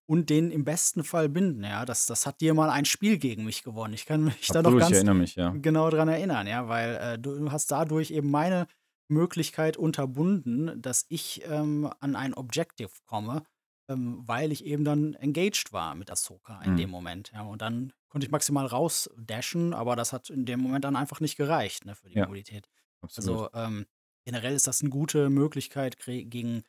[0.05, 1.85] und den im besten Fall binden, ja?
[1.85, 3.93] Das das hat dir mal ein Spiel gegen mich gewonnen.
[3.93, 5.57] Ich kann mich da noch Absolut, ganz mich, ja.
[5.61, 8.67] genau dran erinnern, ja, weil, äh, du hast dadurch eben meine
[9.09, 13.43] Möglichkeit unterbunden, dass ich, ähm, an ein Objective komme,
[13.89, 16.91] ähm, weil ich eben dann engaged war mit Ahsoka in dem Mhm.
[16.91, 17.41] Moment, ja?
[17.43, 21.35] Und dann konnte ich maximal rausdashen, aber das hat in dem Moment dann einfach nicht
[21.37, 22.67] gereicht, ne, für die Ja, Mobilität.
[23.03, 23.41] absolut.
[23.41, 23.85] Also, ähm,
[24.25, 26.63] generell ist das 'n gute Möglichkeit gegen,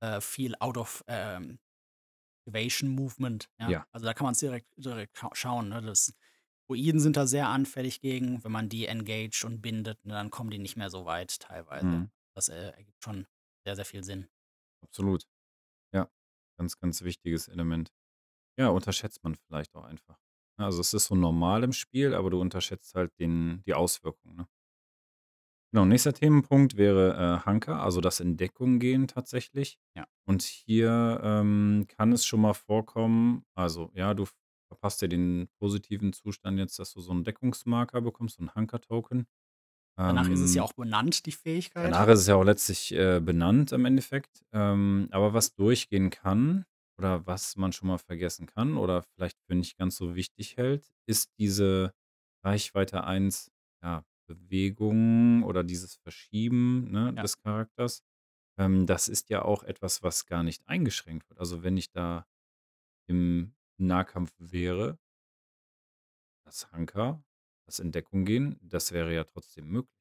[0.00, 1.58] äh, viel out of, ähm,
[2.46, 3.70] Evasion Movement, ja?
[3.70, 3.86] Ja.
[3.92, 5.82] Also, da kann man's direkt direkt scha schauen, ne?
[5.82, 6.12] Das
[6.68, 8.42] Droiden sind da sehr anfällig gegen.
[8.44, 11.86] Wenn man die engaged und bindet, ne, dann kommen die nicht mehr so weit teilweise.
[11.86, 12.10] Mhm.
[12.34, 13.26] Das, äh, ergibt schon
[13.64, 14.28] sehr, sehr viel Sinn.
[14.82, 15.24] Absolut.
[15.94, 16.10] Ja,
[16.58, 17.92] ganz, ganz wichtiges Element.
[18.58, 20.18] Ja, unterschätzt man vielleicht auch einfach.
[20.58, 24.48] Also, es ist so normal im Spiel, aber du unterschätzt halt den die Auswirkungen, ne?
[25.74, 29.78] Genau, nächster Themenpunkt wäre, äh, Hunker, also das in Deckung gehen tatsächlich.
[29.96, 30.06] Ja.
[30.26, 34.26] Und hier, ähm, kann es schon mal vorkommen also, ja, du
[34.68, 39.26] verpasst ja den positiven Zustand jetzt, dass du so 'n Deckungsmarker bekommst, so 'n Hunker-Token.
[40.08, 41.98] Danach ist es ja Ähm auch benannt, die Fähigkeit.
[41.98, 44.44] danach ist es ja auch letztlich, äh, benannt im Endeffekt.
[44.52, 46.66] Ähm, aber was durchgehen kann
[46.98, 50.90] oder was man schon mal vergessen kann oder vielleicht für nicht ganz so wichtig hält,
[51.06, 51.94] ist diese
[52.44, 53.50] Reichweite 1,
[53.82, 54.04] ja,
[54.36, 57.22] Bewegung oder dieses Verschieben, ne, Ja.
[57.22, 58.02] des Charakters.
[58.58, 61.40] Ähm, das ist ja auch etwas, was gar nicht eingeschränkt wird.
[61.40, 62.26] Also, wenn ich da
[63.08, 64.98] im Nahkampf wäre
[66.46, 67.24] das Hunker,
[67.66, 69.96] das in Deckung gehen, das wäre ja trotzdem möglich.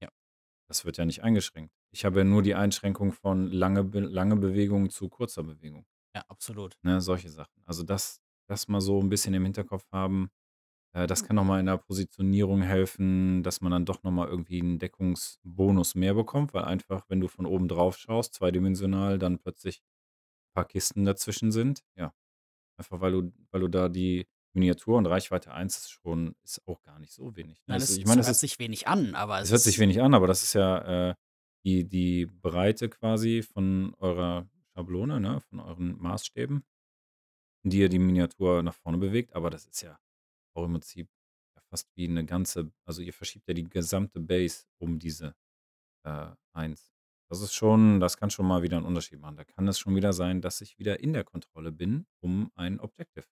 [0.00, 0.10] Ja.
[0.68, 1.74] Das wird ja nicht eingeschränkt.
[1.90, 5.86] Ich habe ja nur die Einschränkung von lange Be lange Bewegung zu kurzer Bewegung.
[6.14, 6.76] Ja, absolut.
[6.84, 7.62] Ne, solche Sachen.
[7.66, 10.30] Also, das das mal so 'n bisschen im Hinterkopf haben.
[10.94, 14.28] Äh, das kann noch mal in der Positionierung helfen, dass man dann doch noch mal
[14.28, 19.38] irgendwie 'n Deckungsbonus mehr bekommt, weil einfach, wenn du von oben drauf schaust, zweidimensional, dann
[19.38, 19.82] plötzlich
[20.54, 21.84] paar Kisten dazwischen sind.
[21.96, 22.14] Ja,
[22.78, 26.82] einfach weil du weil du da die Miniatur und Reichweite 1 ist schon ist auch
[26.82, 27.74] gar nicht so wenig, ne?
[27.74, 29.50] Nein, Also, es ich es meine, das hört ist sich wenig an, aber es es
[29.50, 31.14] hört sich ist wenig an, aber das ist ja, äh,
[31.64, 36.64] die die Breite quasi von eurer Schablone, ne, von euren Maßstäben
[37.64, 39.98] die ja die Miniatur nach vorne bewegt, aber das ist ja
[40.56, 41.08] auch im Prinzip
[41.56, 45.34] ja fast wie 'ne ganze also, ihr verschiebt ja die gesamte Base um diese,
[46.04, 46.92] äh, 1.
[47.30, 49.36] Das ist schon das kann schon mal wieder 'n Unterschied machen.
[49.36, 52.80] Da kann es schon wieder sein, dass ich wieder in der Kontrolle bin um ein
[52.80, 53.26] Objective.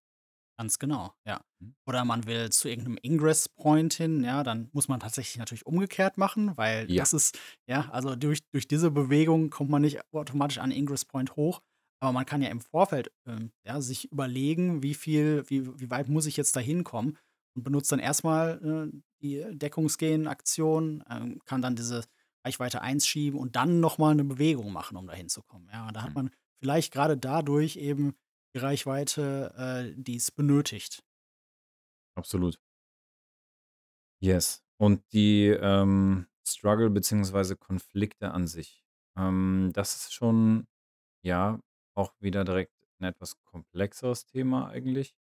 [0.59, 1.41] Ganz genau, ja.
[1.59, 1.75] Mhm.
[1.87, 5.67] Oder man will zu irgend 'nem Ingress Point hin, ja, dann muss man tatsächlich natürlich
[5.67, 7.07] umgekehrt machen, weil Ja.
[7.07, 11.35] das ist ja, also, durch durch diese Bewegung kommt man nicht automatisch an Ingress Point
[11.37, 11.61] hoch.
[12.03, 16.09] Aber man kann ja im Vorfeld, ähm, ja, sich überlegen, wie viel wie wie weit
[16.09, 17.19] muss ich jetzt da hinkommen
[17.57, 22.05] und benutzt dann erst mal, äh, die Deckungsgehen-Aktion, ähm, kann dann diese
[22.47, 25.91] Reichweite 1 schieben und dann noch mal 'ne Bewegung machen, um da hinzukommen, ja?
[25.93, 26.17] Da hat Mhm.
[26.17, 26.31] man
[26.63, 28.15] vielleicht grade dadurch eben
[28.55, 31.03] die Reichweite, äh, die es benötigt.
[32.17, 32.57] Absolut.
[34.23, 34.63] Yes.
[34.79, 38.85] Und die, ähm, Struggle beziehungsweise Konflikte an sich,
[39.17, 40.67] ähm, das ist schon,
[41.25, 41.61] ja,
[41.97, 45.15] auch wieder direkt 'n etwas komplexeres Thema eigentlich.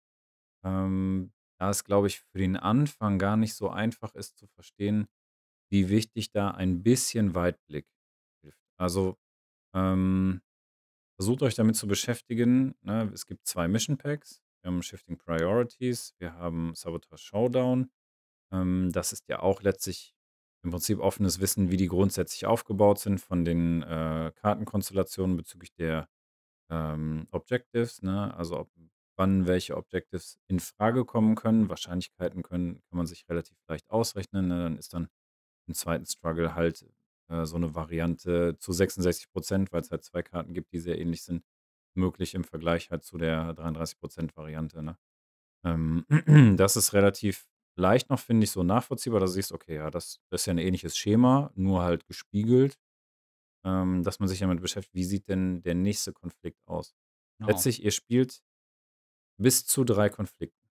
[0.64, 5.08] Ähm, da es, glaube ich, für den Anfang gar nicht so einfach ist zu verstehen,
[5.70, 7.86] wie wichtig da ein bisschen Weitblick
[8.42, 8.60] hilft.
[8.78, 9.18] Also,
[9.74, 10.42] ähm,
[11.18, 13.10] versucht euch damit zu beschäftigen, ne?
[13.14, 14.42] Es gibt 2 Mission Packs.
[14.62, 17.90] Wir haben Shifting Priorities, wir haben Sabotage Showdown.
[18.52, 20.14] Ähm, das ist ja auch letztlich
[20.64, 26.08] im Prinzip offenes Wissen, wie die grundsätzlich aufgebaut sind von den, äh, Kartenkonstellationen bezüglich der,
[26.72, 28.34] ähm, Objectives, ne?
[28.36, 28.72] Also, ob
[29.18, 31.70] wann welche Objectives infrage kommen können.
[31.70, 34.64] Wahrscheinlichkeiten können kann man sich relativ leicht ausrechnen, ne?
[34.64, 35.08] Dann ist dann
[35.68, 36.06] im 2.
[36.08, 36.86] Struggle halt,
[37.30, 41.24] äh, so 'ne Variante zu 66 %, weil's halt 2 Karten gibt, die sehr ähnlich
[41.24, 41.44] sind,
[41.96, 44.98] möglich im Vergleich halt zu der 33 % Variante, ne?
[45.64, 46.06] Ähm,
[46.58, 47.46] das ist relativ
[47.78, 50.58] leicht noch, finde ich, so nachvollziehbar, dass du siehst: „Okay, ja, das ist ja 'n
[50.58, 52.76] ähnliches Schema, nur halt gespiegelt.“
[53.64, 56.94] Ähm, dass man sich damit beschäftigt: „Wie sieht denn der nächste Konflikt aus?“
[57.38, 57.48] Genau.
[57.52, 58.42] Letztlich, ihr spielt
[59.38, 60.68] bis zu 3 Konflikten.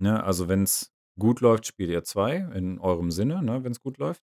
[0.00, 4.22] Ne, also wenn's gut läuft, spielt ihr 2 in eurem Sinne, ne, wenn's gut läuft.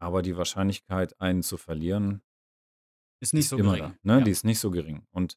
[0.00, 2.22] Aber die Wahrscheinlichkeit, einen zu verlieren
[3.20, 4.22] Ist nicht ist so immer gering, da, ne?
[4.22, 4.22] ja.
[4.22, 5.06] Die ist nicht so gering.
[5.10, 5.36] Und,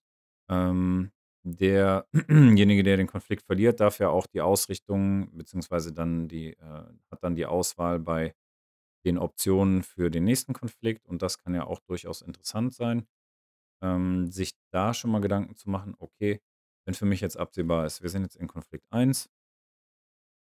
[0.50, 1.12] ähm,
[1.44, 7.24] derjenige, der den Konflikt verliert, darf ja auch die Ausrichtung beziehungsweise dann die äh, hat
[7.24, 8.36] dann die Auswahl bei
[9.06, 13.08] den Optionen für den nächsten Konflikt und das kann ja auch durchaus interessant sein,
[13.84, 16.42] ähm, sich da schon mal Gedanken zu machen: „Okay,
[16.86, 19.28] wenn für mich jetzt absehbar ist, wir sind jetzt in Konflikt 1“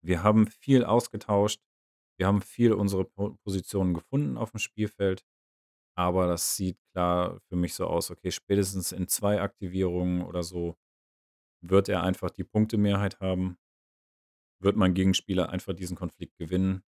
[0.04, 1.62] „wir haben viel ausgetauscht,
[2.20, 5.26] wir haben viel unsere Po Positionen gefunden aufm Spielfeld,
[5.96, 10.78] aber das sieht klar für mich so aus, okay, spätestens in 2 Aktivierungen oder so
[11.64, 13.58] wird er einfach die Punktemehrheit haben
[14.62, 16.82] wird mein Gegenspieler einfach diesen Konflikt gewinnen.“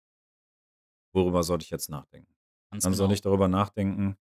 [1.14, 2.34] Worüber sollte ich jetzt nachdenken?
[2.72, 3.14] Ganz Dann soll genau.
[3.14, 4.18] ich darüber nachdenken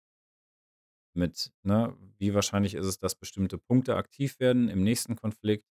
[1.16, 5.66] mit, ne, wie wahrscheinlich ist es, dass bestimmte Punkte aktiv werden im nächsten Konflikt?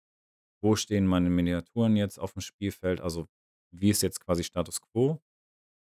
[0.62, 3.00] Wo stehen meine Miniaturen jetzt aufm Spielfeld?
[3.00, 3.26] Also,
[3.72, 5.22] wie ist jetzt quasi Status quo?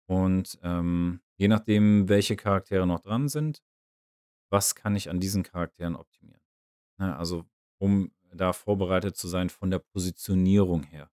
[0.08, 3.64] Und, ähm, je nachdem, welche Charaktere noch dran sind,
[4.52, 6.42] was kann ich an diesen Charakteren optimieren?
[7.00, 7.46] Ne, also,
[7.80, 11.12] um da vorbereitet zu sein von der Positionierung her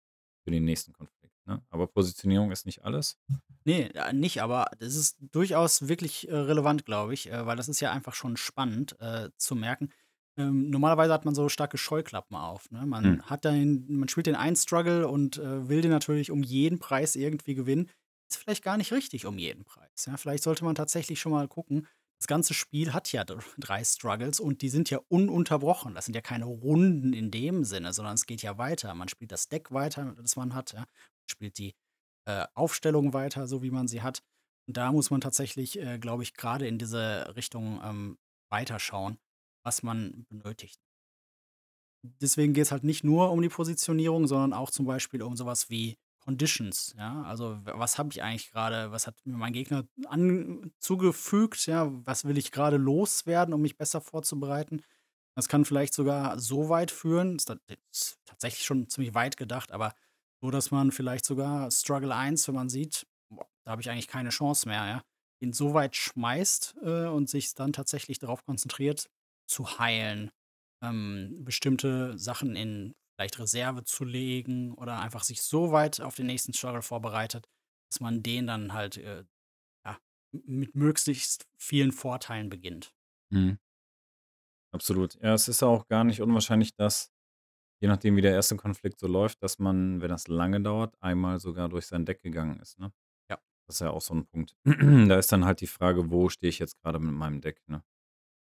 [0.44, 1.13] für den nächsten Konflikt,
[1.46, 1.62] ne?
[1.70, 3.18] Aber Positionierung ist nicht alles.
[3.64, 7.68] Ne, äh, nicht, aber das ist durchaus wirklich, äh, relevant, glaube ich, äh, weil das
[7.68, 9.90] ist ja einfach schon spannend, äh, zu merken.
[10.36, 12.84] Ähm, normalerweise hat man so starke Scheuklappen auf, ne?
[12.86, 16.78] Man hat den man spielt den einen Struggle und, äh, will den natürlich um jeden
[16.80, 17.88] Preis irgendwie gewinnen.
[18.28, 20.16] Ist vielleicht gar nicht richtig um jeden Preis, ja?
[20.16, 21.86] Vielleicht sollte man tatsächlich schon mal gucken,
[22.18, 25.94] das ganze Spiel hat ja dr 3 Struggles und die sind ja ununterbrochen.
[25.94, 28.94] Das sind ja keine Runden in dem Sinne, sondern es geht ja weiter.
[28.94, 30.84] Man spielt das Deck weiter, das man hat, ja,
[31.30, 31.74] spielt die,
[32.26, 34.22] äh, Aufstellung weiter, so wie man sie hat.
[34.66, 38.18] Und da muss man tatsächlich, äh, glaube ich, grade in diese Richtung, ähm,
[38.50, 39.18] weiterschauen,
[39.64, 40.80] was man benötigt.
[42.02, 45.70] Deswegen geht's halt nicht nur um die Positionierung, sondern auch zum Beispiel um so was
[45.70, 47.22] wie Conditions, ja?
[47.24, 49.84] Also, was habe ich eigentlich grade was hat mir mein Gegner
[50.78, 51.90] zugefügt, ja?
[52.06, 54.82] Was will ich grade loswerden, um mich besser vorzubereiten?
[55.36, 59.94] Das kann vielleicht sogar so weit führen ist tatsächlich schon ziemlich weit gedacht, aber
[60.44, 64.08] so, dass man vielleicht sogar Struggle 1, wenn man sieht: „Boah, da habe ich eigentlich
[64.08, 65.02] keine Chance mehr“, ja?
[65.42, 69.08] Ihn so weit schmeißt, äh, und sich dann tatsächlich darauf konzentriert,
[69.48, 70.30] zu heilen,
[70.82, 76.26] ähm, bestimmte Sachen in vielleicht Reserve zu legen oder einfach sich so weit auf den
[76.26, 77.46] nächsten Struggle vorbereitet,
[77.90, 79.24] dass man den dann halt, äh,
[79.86, 79.98] ja,
[80.32, 82.92] mit möglichst vielen Vorteilen beginnt.
[83.30, 83.56] Mhm.
[84.72, 85.14] Absolut.
[85.22, 87.12] Ja, es ist auch gar nicht unwahrscheinlich, dass
[87.84, 88.56] je nachdem, wie der 1.
[88.58, 92.60] Konflikt so läuft, dass man, wenn das lange dauert, einmal sogar durch sein Deck gegangen
[92.60, 92.92] ist, ne?
[93.30, 93.38] Ja.
[93.68, 94.56] Das ist ja auch so 'n Punkt.
[95.14, 97.84] Da ist dann halt die Frage: „Wo stehe ich jetzt grade mit meinem Deck“, ne?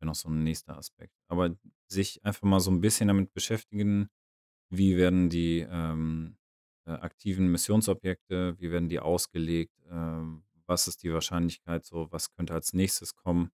[0.01, 1.15] Wäre noch so 'n nächster Aspekt.
[1.29, 1.57] Aber
[1.89, 4.09] sich einfach mal so 'n bisschen damit beschäftigen,
[4.71, 6.39] wie werden die, ähm,
[6.87, 9.75] äh, aktiven Missionsobjekte wie werden die ausgelegt?
[9.91, 12.09] Ähm, was ist die Wahrscheinlichkeit so?
[12.13, 13.51] Was könnte als Nächstes kommen?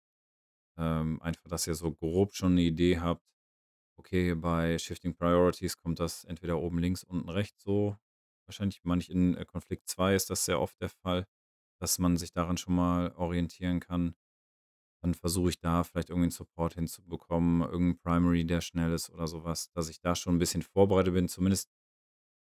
[0.79, 3.23] Ähm, einfach, dass ihr so grob schon 'ne Idee habt:
[3.99, 7.97] Okay, bei Shifting Priorities kommt das entweder oben links, unten rechts so.
[8.45, 11.25] Wahrscheinlich manch in, äh, Konflikt 2 ist das sehr oft der Fall,
[11.79, 14.15] dass man sich daran schon mal orientieren kann.
[15.03, 19.09] Dann versuche ich da vielleicht irgendwie 'n Support hinzubekommen, irgend 'n Primary, der schnell ist
[19.11, 21.69] oder so was, dass ich da schon 'n bisschen vorbereitet bin, zumindest,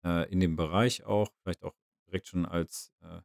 [0.05, 1.75] äh, in dem Bereich auch, vielleicht auch
[2.09, 3.23] direkt schon als, äh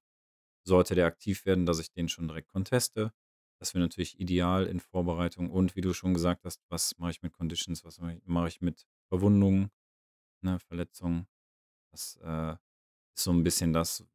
[0.66, 3.14] sollte der aktiv werden, dass ich den schon direkt conteste.
[3.62, 7.22] Das wäre natürlich ideal in Vorbereitung und wie du schon gesagt hast, was mache ich
[7.22, 9.70] mit Conditions, was mache ich mache ich mit Verwundungen,
[10.42, 11.28] ne, Verletzungen?
[11.92, 12.54] Das, äh,
[13.16, 14.06] ist so 'n bisschen das,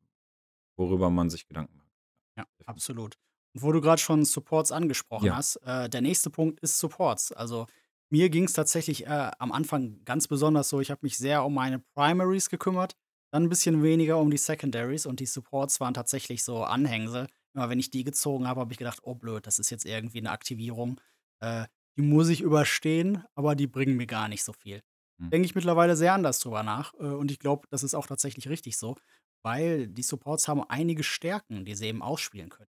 [0.78, 1.90] worüber man sich Gedanken macht.
[2.38, 2.66] Ja, Definitiv.
[2.66, 3.16] absolut.
[3.54, 5.36] Und wo du grad schon Supports angesprochen Ja.
[5.36, 7.32] hast, äh, der nächste Punkt ist Supports.
[7.32, 7.66] Also,
[8.10, 11.78] mir ging's tatsächlich, äh, am Anfang ganz besonders so, ich habe mich sehr um meine
[11.94, 12.94] Primaries gekümmert,
[13.32, 17.26] dann 'n bisschen weniger um die Secondaries und die Supports waren tatsächlich so Anhängsel.
[17.56, 20.20] Immer wenn ich die gezogen habe, habe ich gedacht: „Oh blöd, das ist jetzt irgendwie
[20.22, 21.00] 'ne Aktivierung,
[21.40, 21.66] äh,
[21.98, 24.82] die muss ich überstehen, aber die bringen mir gar nicht so viel.“
[25.18, 25.32] Mhm.
[25.32, 28.48] Denke ich mittlerweile sehr anders drüber nach, äh, und ich glaube, das ist auch tatsächlich
[28.48, 28.96] richtig so,
[29.44, 32.68] weil die Supports haben einige Stärken, die sie eben ausspielen können.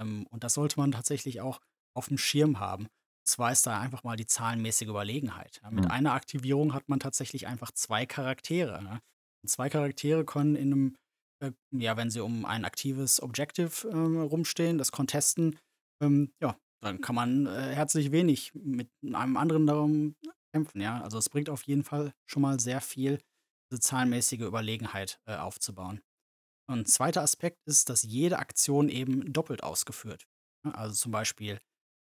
[0.00, 1.60] Ähm, und das sollte man tatsächlich auch
[1.94, 2.84] aufm Schirm haben.
[2.84, 2.90] Und
[3.28, 5.60] zwar ist da einfach mal die zahlenmäßige Überlegenheit.
[5.62, 5.90] Ja, mit Mhm.
[5.90, 9.00] einer Aktivierung hat man tatsächlich einfach 2 Charaktere, ne?
[9.42, 10.96] Und 2 Charaktere können in 'nem
[11.40, 15.58] äh, ja, wenn sie um ein aktives Objective, ähm, rumstehen, das contesten,
[16.02, 20.16] ähm, ja, dann kann man, äh, herzlich wenig mit einem anderen darum
[20.52, 21.00] kämpfen, ja?
[21.02, 23.20] Also, es bringt auf jeden Fall schon mal sehr viel,
[23.70, 26.00] diese zahlenmäßige Überlegenheit, äh, aufzubauen.
[26.68, 27.20] Und 2.
[27.22, 30.26] Aspekt ist, dass jede Aktion eben doppelt ausgeführt
[30.64, 30.74] ne?
[30.76, 31.58] Also, zum Beispiel,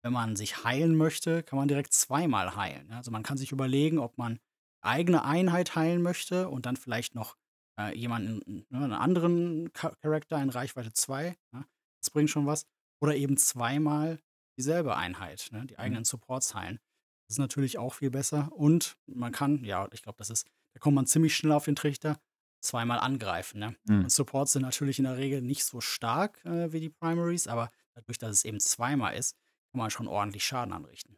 [0.04, 2.98] wenn man sich heilen möchte, kann man direkt zweimal heilen, ne?
[2.98, 4.40] Also, man kann sich überlegen, ob man
[4.84, 7.36] eigene Einheit heilen möchte und dann vielleicht noch,
[7.80, 11.66] äh, jemanden, ne, 'n anderen Cha Charakter in Reichweite 2, ne?
[12.02, 12.68] Das bringt schon was.
[13.02, 14.20] Oder eben zweimal
[14.60, 15.80] dieselbe Einheit, ne, die Mhm.
[15.80, 16.80] eigenen Supports heilen.
[17.28, 20.80] Das ist natürlich auch viel besser und man kann ja, ich glaube, das ist da
[20.80, 22.20] kommt man ziemlich schnell auf den Trichter,
[22.64, 23.76] zweimal angreifen, ne?
[23.90, 24.02] Mhm.
[24.04, 27.72] Und Supports sind natürlich in der Regel nicht so stark, äh, wie die Primaries, aber
[27.96, 29.36] dadurch, dass es eben zweimal ist,
[29.72, 31.18] kann man schon ordentlich Schaden anrichten.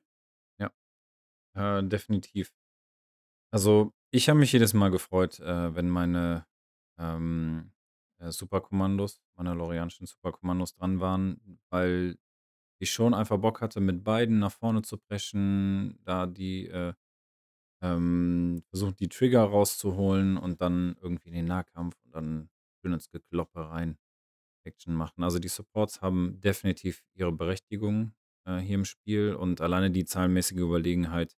[0.60, 0.72] Ja,
[1.56, 2.54] äh, definitiv.
[3.54, 6.46] Also, ich habe mich jedes Mal gefreut, äh, wenn meine,
[7.00, 7.72] ähm,
[8.20, 12.18] äh, Superkommandos, mandalorianischen Superkommandos dran waren, weil
[12.80, 16.94] ich schon einfach Bock hatte, mit beiden nach vorne zu preschen, da die, äh,
[17.82, 22.50] ähm versuchen, die Trigger rauszuholen und dann irgendwie in den Nahkampf und dann
[22.82, 23.98] schön ins Gekloppe rein
[24.66, 25.24] Action machen.
[25.24, 28.14] Also, die Supports haben definitiv ihre Berechtigung,
[28.46, 31.36] äh, hier im Spiel und alleine die zahlenmäßige Überlegenheit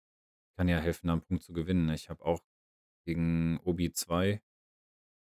[0.57, 1.89] kann ja helfen, da 'n Punkt zu gewinnen.
[1.91, 2.41] Ich habe auch
[3.07, 4.41] gegen Obi 2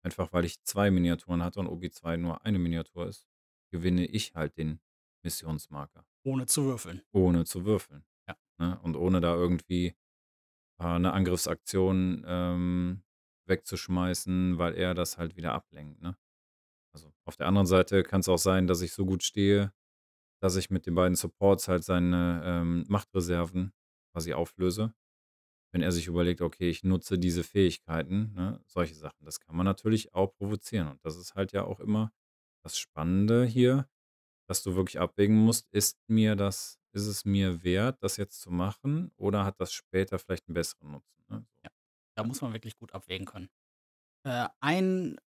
[0.02, 3.26] einfach weil ich 2 Miniaturen hatte und Obi 2 nur eine Miniatur ist,
[3.72, 4.80] gewinne ich halt den
[5.24, 6.04] Missionsmarker.
[6.24, 7.02] Ohne zu würfeln.
[7.14, 8.37] Ohne zu würfeln, Ja.
[8.58, 8.78] ne?
[8.82, 9.96] Und ohne da irgendwie,
[10.80, 13.04] äh, 'ne Angriffsaktion, ähm,
[13.48, 16.16] wegzuschmeißen, weil er das halt wieder ablenkt, ne?
[16.94, 19.72] Also, auf der anderen Seite kann's auch sein, dass ich so gut stehe,
[20.42, 23.72] dass ich mit den beiden Supports halt seine, ähm, Machtreserven
[24.14, 24.94] quasi auflöse.
[25.74, 28.61] Wenn er sich überlegt: „Okay, ich nutze diese Fähigkeiten“, ne?
[28.66, 29.24] Solche Sachen.
[29.26, 32.12] Das kann man natürlich auch provozieren und das ist halt ja auch immer
[32.64, 33.88] das Spannende hier,
[34.48, 38.50] dass du wirklich abwägen musst: „Ist mir das ist es mir wert, das jetzt zu
[38.50, 41.46] machen oder hat das später vielleicht 'n besseren Nutzen“, ne.
[41.64, 41.70] Ja,
[42.16, 43.48] da muss man wirklich gut abwägen können.
[44.26, 45.18] Äh, einen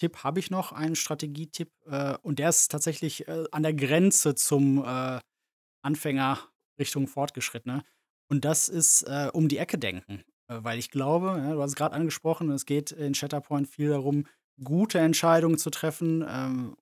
[0.00, 4.34] Tipp habe ich noch, einen Strategietipp, äh, und der ist tatsächlich, äh, an der Grenze
[4.36, 5.20] zum, äh,
[5.82, 6.38] Anfänger
[6.80, 7.84] Richtung Fortgeschrittene.
[8.30, 10.22] Und das ist, äh, um die Ecke denken.
[10.48, 13.90] Äh, weil ich glaube, ja, du hast es grad angesprochen, es geht in Shatterpoint viel
[13.90, 14.26] darum,
[14.62, 16.76] gute Entscheidungen zu treffen, ähm,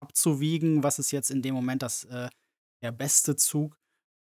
[0.00, 2.28] abzuwiegen, was ist jetzt in dem Moment das äh,
[2.82, 3.76] der beste Zug.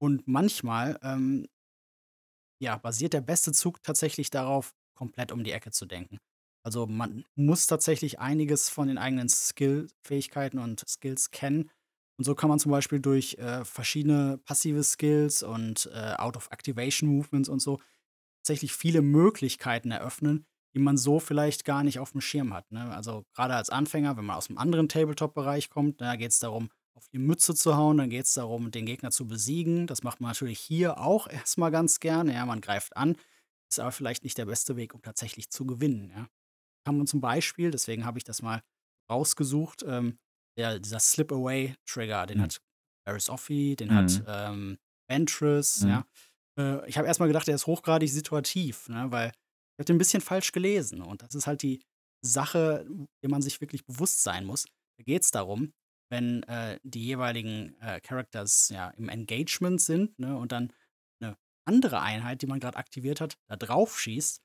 [0.00, 1.46] Und manchmal, ähm
[2.60, 6.18] ja, basiert der beste Zug tatsächlich darauf, komplett um die Ecke zu denken.
[6.64, 11.70] Also, man muss tatsächlich einiges von den eigenen Skill-Fähigkeiten und Skills kennen.
[12.22, 17.60] Und so kann man zum Beispiel durch, äh, verschiedene passive Skills und, äh, Out-of-Activation-Movements und
[17.60, 17.80] so
[18.38, 22.94] tatsächlich viele Möglichkeiten eröffnen, die man so vielleicht gar nicht aufm Schirm hat, ne?
[22.94, 27.18] Also, grade als Anfänger, wenn man aus'm anderen Tabletop-Bereich kommt, da geht's darum, auf die
[27.18, 29.88] Mütze zu hauen, dann geht's darum, den Gegner zu besiegen.
[29.88, 33.16] Das macht man natürlich hier auch erst mal ganz gerne, ja, man greift an,
[33.68, 36.28] ist aber vielleicht nicht der beste Weg, um tatsächlich zu gewinnen, ja?
[36.86, 38.62] Kann man zum Beispiel deswegen habe ich das mal
[39.10, 40.18] rausgesucht, ähm,
[40.58, 42.42] der dieser Slip-Away-Trigger, den Mhm.
[42.42, 42.58] hat
[43.06, 44.26] Varys Offee, den hat, Mhm.
[44.26, 44.78] ähm,
[45.10, 45.84] Ventress, Mhm.
[45.84, 46.06] ja?
[46.58, 49.96] Äh, ich habe erst mal gedacht, der ist hochgradig situativ, ne, weil ich habe den
[49.96, 51.82] 'n bisschen falsch gelesen und das ist halt die
[52.24, 52.86] Sache,
[53.22, 54.66] der man sich wirklich bewusst sein muss.
[54.98, 55.72] Da geht's darum,
[56.10, 60.72] wenn, äh, die jeweiligen, äh, Characters, ja, im Engagement sind, ne, und dann
[61.22, 61.36] 'ne
[61.66, 64.40] andere Einheit, die man grad aktiviert hat, da drauf schießt,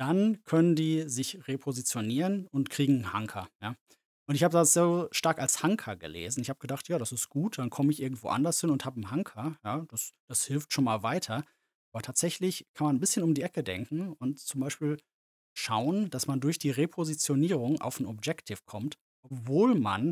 [0.00, 3.76] dann können die sich repositionieren und kriegen 'n Hunker, ja?
[4.28, 6.42] Und ich habe das so stark als Hunker gelesen.
[6.42, 9.00] Ich habe gedacht: „Ja, das ist gut, dann komme ich irgendwo anders hin und habe
[9.00, 9.86] 'n Hunker, ja?
[9.88, 11.44] Das das hilft schon mal weiter.“
[11.94, 14.98] Aber tatsächlich kann man 'n bisschen um die Ecke denken und zum Beispiel
[15.54, 20.08] schauen, dass man durch die Repositionierung auf 'n Objective kommt, obwohl man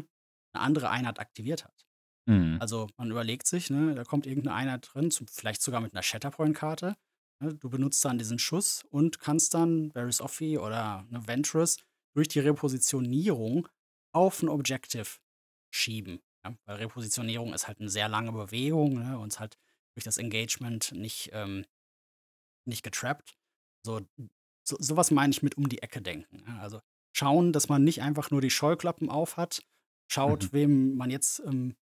[0.55, 1.87] 'ne andere Einheit aktiviert hat.
[2.29, 2.62] Mhm.
[2.62, 5.94] Also, man überlegt sich, ne, da kommt irgend 'ne Einheit drin, zum vielleicht sogar mit
[5.94, 6.96] 'ner Shatterpoint-Karte,
[7.42, 7.55] ne?
[7.55, 11.79] Du benutzt dann diesen Schuss und kannst dann Varys Offee oder 'ne Ventress
[12.16, 13.68] durch die Repositionierung
[14.16, 15.07] auf 'n Objective
[15.72, 16.57] schieben, ja?
[16.66, 19.59] Weil Repositionierung ist halt 'ne sehr lange Bewegung, ne, und ist halt
[19.96, 21.66] durch das Engagement nicht, ähm
[22.66, 23.37] nicht getrappt.
[23.85, 24.00] So
[24.68, 26.59] so so was meine ich mit um die Ecke denken, ja?
[26.59, 26.81] Also,
[27.16, 29.62] schauen, dass man nicht einfach nur die Scheuklappen aufhat,
[30.26, 30.46] Mhm.
[30.46, 31.76] schaut, wem man jetzt, ähm,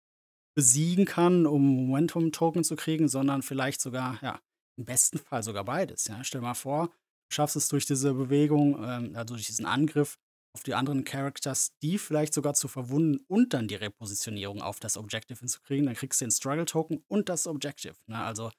[0.56, 4.42] besiegen kann, um Momentum-Token zu kriegen, sondern vielleicht sogar, ja,
[4.78, 6.24] im besten Fall sogar beides, ja?
[6.24, 10.18] Stell dir mal vor, du schaffst es durch diese Bewegung, ähm, also, durch diesen Angriff
[10.54, 14.98] auf die anderen Characters, die vielleicht sogar zu verwunden und dann die Repositionierung auf das
[14.98, 15.86] Objective hinzukriegen.
[15.88, 18.20] Dann kriegst du den Struggle-Token und das Objective, ne?
[18.24, 18.52] Also,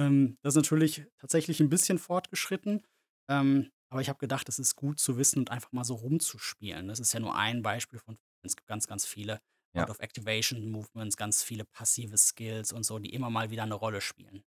[0.00, 2.86] ähm, das ist natürlich tatsächlich 'n bisschen fortgeschritten,
[3.30, 6.88] ähm, aber ich habe gedacht, das ist gut zu wissen und einfach mal so rumzuspielen.
[6.88, 9.40] Das ist ja nur ein Beispiel von es gibt ganz, ganz viele
[9.74, 9.90] Ja.
[9.90, 14.44] Out-of-Activation-Movements, ganz viele passive Skills und so, die immer mal wieder 'ne Rolle spielen.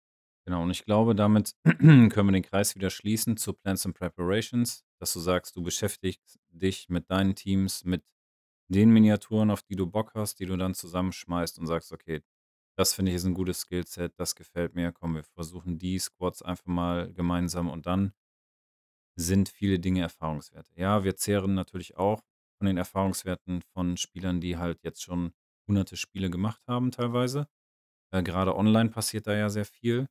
[0.49, 4.85] Genau, und ich glaube, damit können wir den Kreis wieder schließen zu Plans and Preparations,
[5.01, 8.05] dass du sagst, du beschäftigst dich mit deinen Teams, mit
[8.69, 12.23] den Miniaturen, auf die du Bock hast, die du dann zusammenschmeißt und sagst: „Okay,
[12.79, 14.93] das finde ich ist 'n gutes Skillset, das gefällt mir.
[14.93, 18.13] Komm, wir versuchen die Squads einfach mal gemeinsam“ und dann
[19.19, 20.73] sind viele Dinge Erfahrungswerte.
[20.77, 22.23] Ja, wir zehren natürlich auch
[22.59, 25.33] von den Erfahrungswerten von Spielern, die halt jetzt schon
[25.69, 27.49] hunderte Spiele gemacht haben teilweise.
[28.13, 30.09] Äh, grade online passiert da ja sehr viel,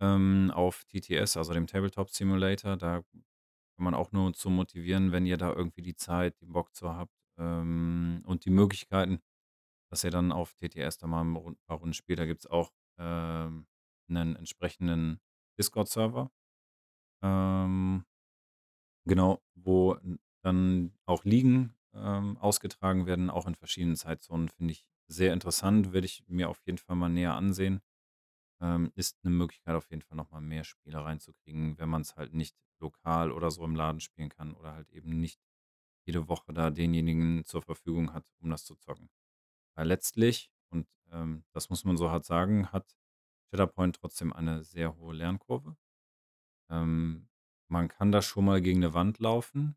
[0.00, 2.76] ähm, auf TTS, also dem Tabletop Simulator.
[2.76, 6.74] Da kann man auch nur zu motivieren, wenn ihr da irgendwie die Zeit, den Bock
[6.76, 9.20] zu habt, ähm, und die Möglichkeiten,
[9.90, 12.18] dass ihr dann auf TTS da mal 'n Rund paar Runden spielt.
[12.20, 13.66] Da gibt's auch, ähm,
[14.08, 15.20] 'nen entsprechenden
[15.58, 16.30] Discord-Server.
[17.22, 18.04] Ähm
[19.06, 19.96] genau, wo
[20.42, 24.48] dann auch Ligen, ähm, ausgetragen werden, auch in verschiedenen Zeitzonen.
[24.48, 27.80] Finde ich sehr interessant, werde ich mir auf jeden Fall mal näher ansehen.
[28.60, 32.34] Ähm, ist 'ne Möglichkeit auf jeden Fall noch mal mehr Spieler reinzukriegen, wenn man's halt
[32.34, 35.40] nicht lokal oder so im Laden spielen kann oder halt eben nicht
[36.06, 39.10] jede Woche da denjenigen zur Verfügung hat, um das zu zocken.
[39.76, 42.96] Weil letztlich, und, ähm, das muss man so hart sagen, hat
[43.52, 45.76] Shatterpoint trotzdem eine sehr hohe Lernkurve.
[46.70, 47.28] Ähm,
[47.68, 49.76] man kann da schon mal gegen 'ne Wand laufen,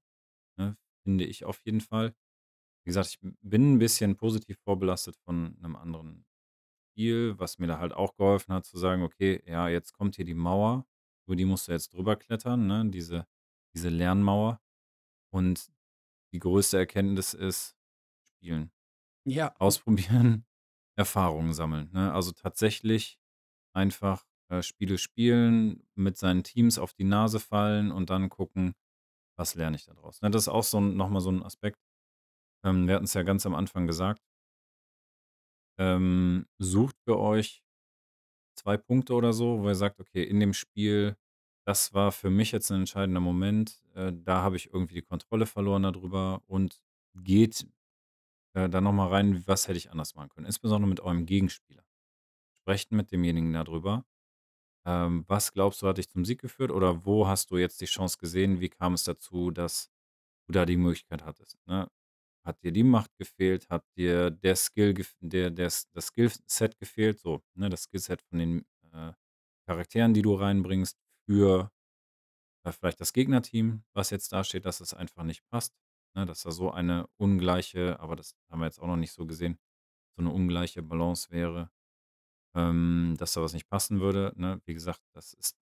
[0.58, 2.16] ne, finde ich auf jeden Fall.
[2.86, 6.26] Wie gesagt, ich bin 'n bisschen positiv vorbelastet von 'nem anderen
[6.94, 10.26] Spiel, was mir da halt auch geholfen hat zu sagen: „Okay, ja, jetzt kommt hier
[10.26, 10.86] die Mauer,
[11.28, 13.28] über die musst du jetzt drüber klettern, ne, diese
[13.76, 14.62] diese Lernmauer.“
[15.34, 15.72] Und
[16.34, 17.78] die größte Erkenntnis ist
[18.38, 18.72] spielen.
[19.26, 19.56] Ja.
[19.60, 20.46] Ausprobieren,
[20.98, 22.14] Erfahrungen sammeln, ne?
[22.14, 23.20] Also, tatsächlich
[23.76, 28.76] einfach, äh, Spiele spielen, mit seinen Teams auf die Nase fallen und dann gucken:
[29.38, 31.44] „Was lerne ich da draus?“ Ne, das ist auch so 'n noch mal so 'n
[31.44, 31.80] Aspekt.
[32.66, 34.22] Ähm, wir hatten's ja ganz am Anfang gesagt
[35.78, 37.64] ähm, sucht für euch
[38.56, 41.18] 2 Punkte oder so, wo ihr sagt: „Okay, in dem Spiel,
[41.66, 43.82] das war für mich jetzt 'n entscheidender Moment.
[43.96, 46.82] Äh, da habe ich irgendwie die Kontrolle verloren da drüber.“ Und
[47.16, 47.68] geht,
[48.56, 51.84] äh, da noch mal rein, was hätte ich anders machen können, insbesondere mit eurem Gegenspieler.
[52.62, 54.06] Sprecht mit demjenigen da drüber.
[54.86, 57.86] Ähm, was glaubst du, hat dich zum Sieg geführt oder wo hast du jetzt die
[57.86, 58.62] Chance gesehen?
[58.62, 59.92] Wie kam es dazu, dass
[60.48, 61.90] du da die Möglichkeit hattest, ne?
[62.46, 63.70] Hat dir die Macht gefehlt?
[63.70, 68.66] Hat dir der Skill der der das Skillset gefehlt, so, ne, das Skillset von den,
[68.94, 69.14] äh,
[69.68, 70.98] Charakteren, die du reinbringst
[71.30, 71.72] für,
[72.66, 75.74] äh, vielleicht das Gegnerteam, was jetzt dasteht, dass es einfach nicht passt,
[76.16, 79.26] ne, dass da so eine ungleiche aber das haben wir jetzt auch noch nicht so
[79.28, 79.60] gesehen,
[80.18, 81.72] so 'ne ungleiche Balance wäre,
[82.56, 84.62] ähm, dass da was nicht passen würde, ne?
[84.66, 85.58] Wie gesagt, das ist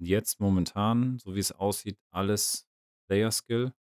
[0.00, 2.68] jetzt momentan, so wie es aussieht, alles
[3.08, 3.72] Player Skill,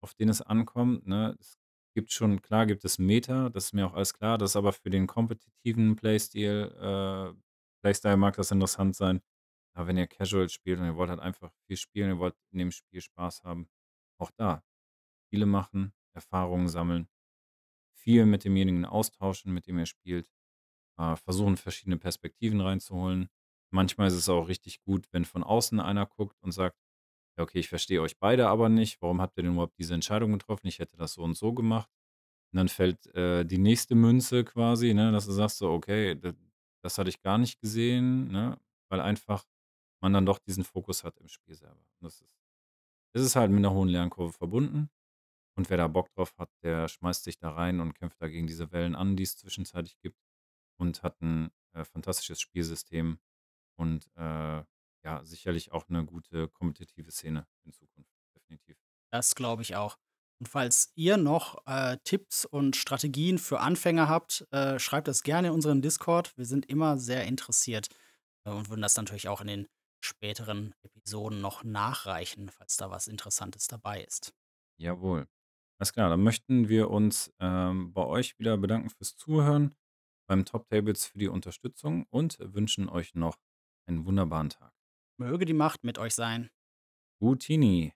[0.00, 1.36] auf den es ankommt, ne?
[1.40, 1.58] Es
[1.94, 4.72] gibt schon klar gibt es Meta, das ist mir auch alles klar, das ist aber
[4.72, 7.42] für den kompetitiven Playstyle äh,
[7.82, 9.20] Playstyle mag das interessant sein.
[9.74, 12.58] Aber wenn ihr Casual spielt und ihr wollt halt einfach viel spielen, ihr wollt in
[12.58, 13.68] dem Spiel Spaß haben,
[14.20, 14.64] auch da
[15.26, 17.08] Spiele machen, Erfahrungen sammeln,
[17.94, 20.30] viel mit demjenigen austauschen, mit dem ihr spielt,
[20.98, 23.28] äh, versuchen, verschiedene Perspektiven reinzuholen.
[23.72, 26.78] Manchmal ist es auch richtig gut, wenn von außen einer guckt und sagt:
[27.38, 29.00] „Ja, okay, ich verstehe euch beide aber nicht.
[29.00, 30.66] Warum habt ihr denn überhaupt diese Entscheidung getroffen?
[30.66, 31.88] Ich hätte das so und so gemacht.“
[32.52, 36.34] Und dann fällt, äh, die nächste Münze quasi, ne, dass du sagst so: „Okay, d
[36.82, 38.58] das hatte ich gar nicht gesehen“, ne?
[38.90, 39.46] Weil einfach
[40.02, 41.76] man dann doch diesen Fokus hat im Spiel selber.
[42.00, 42.30] Und das ist
[43.14, 44.90] es ist halt mit 'ner hohen Lernkurve verbunden.
[45.56, 48.46] Und wer da Bock drauf hat, der schmeißt sich da rein und kämpft da gegen
[48.48, 50.18] diese Wellen an, die es zwischenzeitlich gibt
[50.78, 53.18] und hat 'n, äh, fantastisches Spielsystem
[53.78, 54.64] und, äh,
[55.08, 58.76] ja, sicherlich auch 'ne gute kompetitive Szene in Zukunft, definitiv.
[59.12, 59.96] Das glaube ich auch.
[60.40, 65.48] Und falls ihr noch, äh, Tipps und Strategien für Anfänger habt, äh, schreibt das gerne
[65.48, 66.36] in unseren Discord.
[66.36, 67.88] Wir sind immer sehr interessiert,
[68.44, 69.68] äh, und würden das natürlich auch in den
[70.00, 74.32] späteren Episoden noch nachreichen, falls da was Interessantes dabei ist.
[74.80, 75.26] Jawohl.
[75.80, 79.74] Alles klar, dann möchten wir uns, ähm, bei euch wieder bedanken fürs Zuhören,
[80.28, 83.38] beim Top Tables für die Unterstützung und wünschen euch noch
[83.86, 84.77] einen wunderbaren Tag.
[85.20, 86.48] Möge die Macht mit euch sein.
[87.20, 87.92] Routini.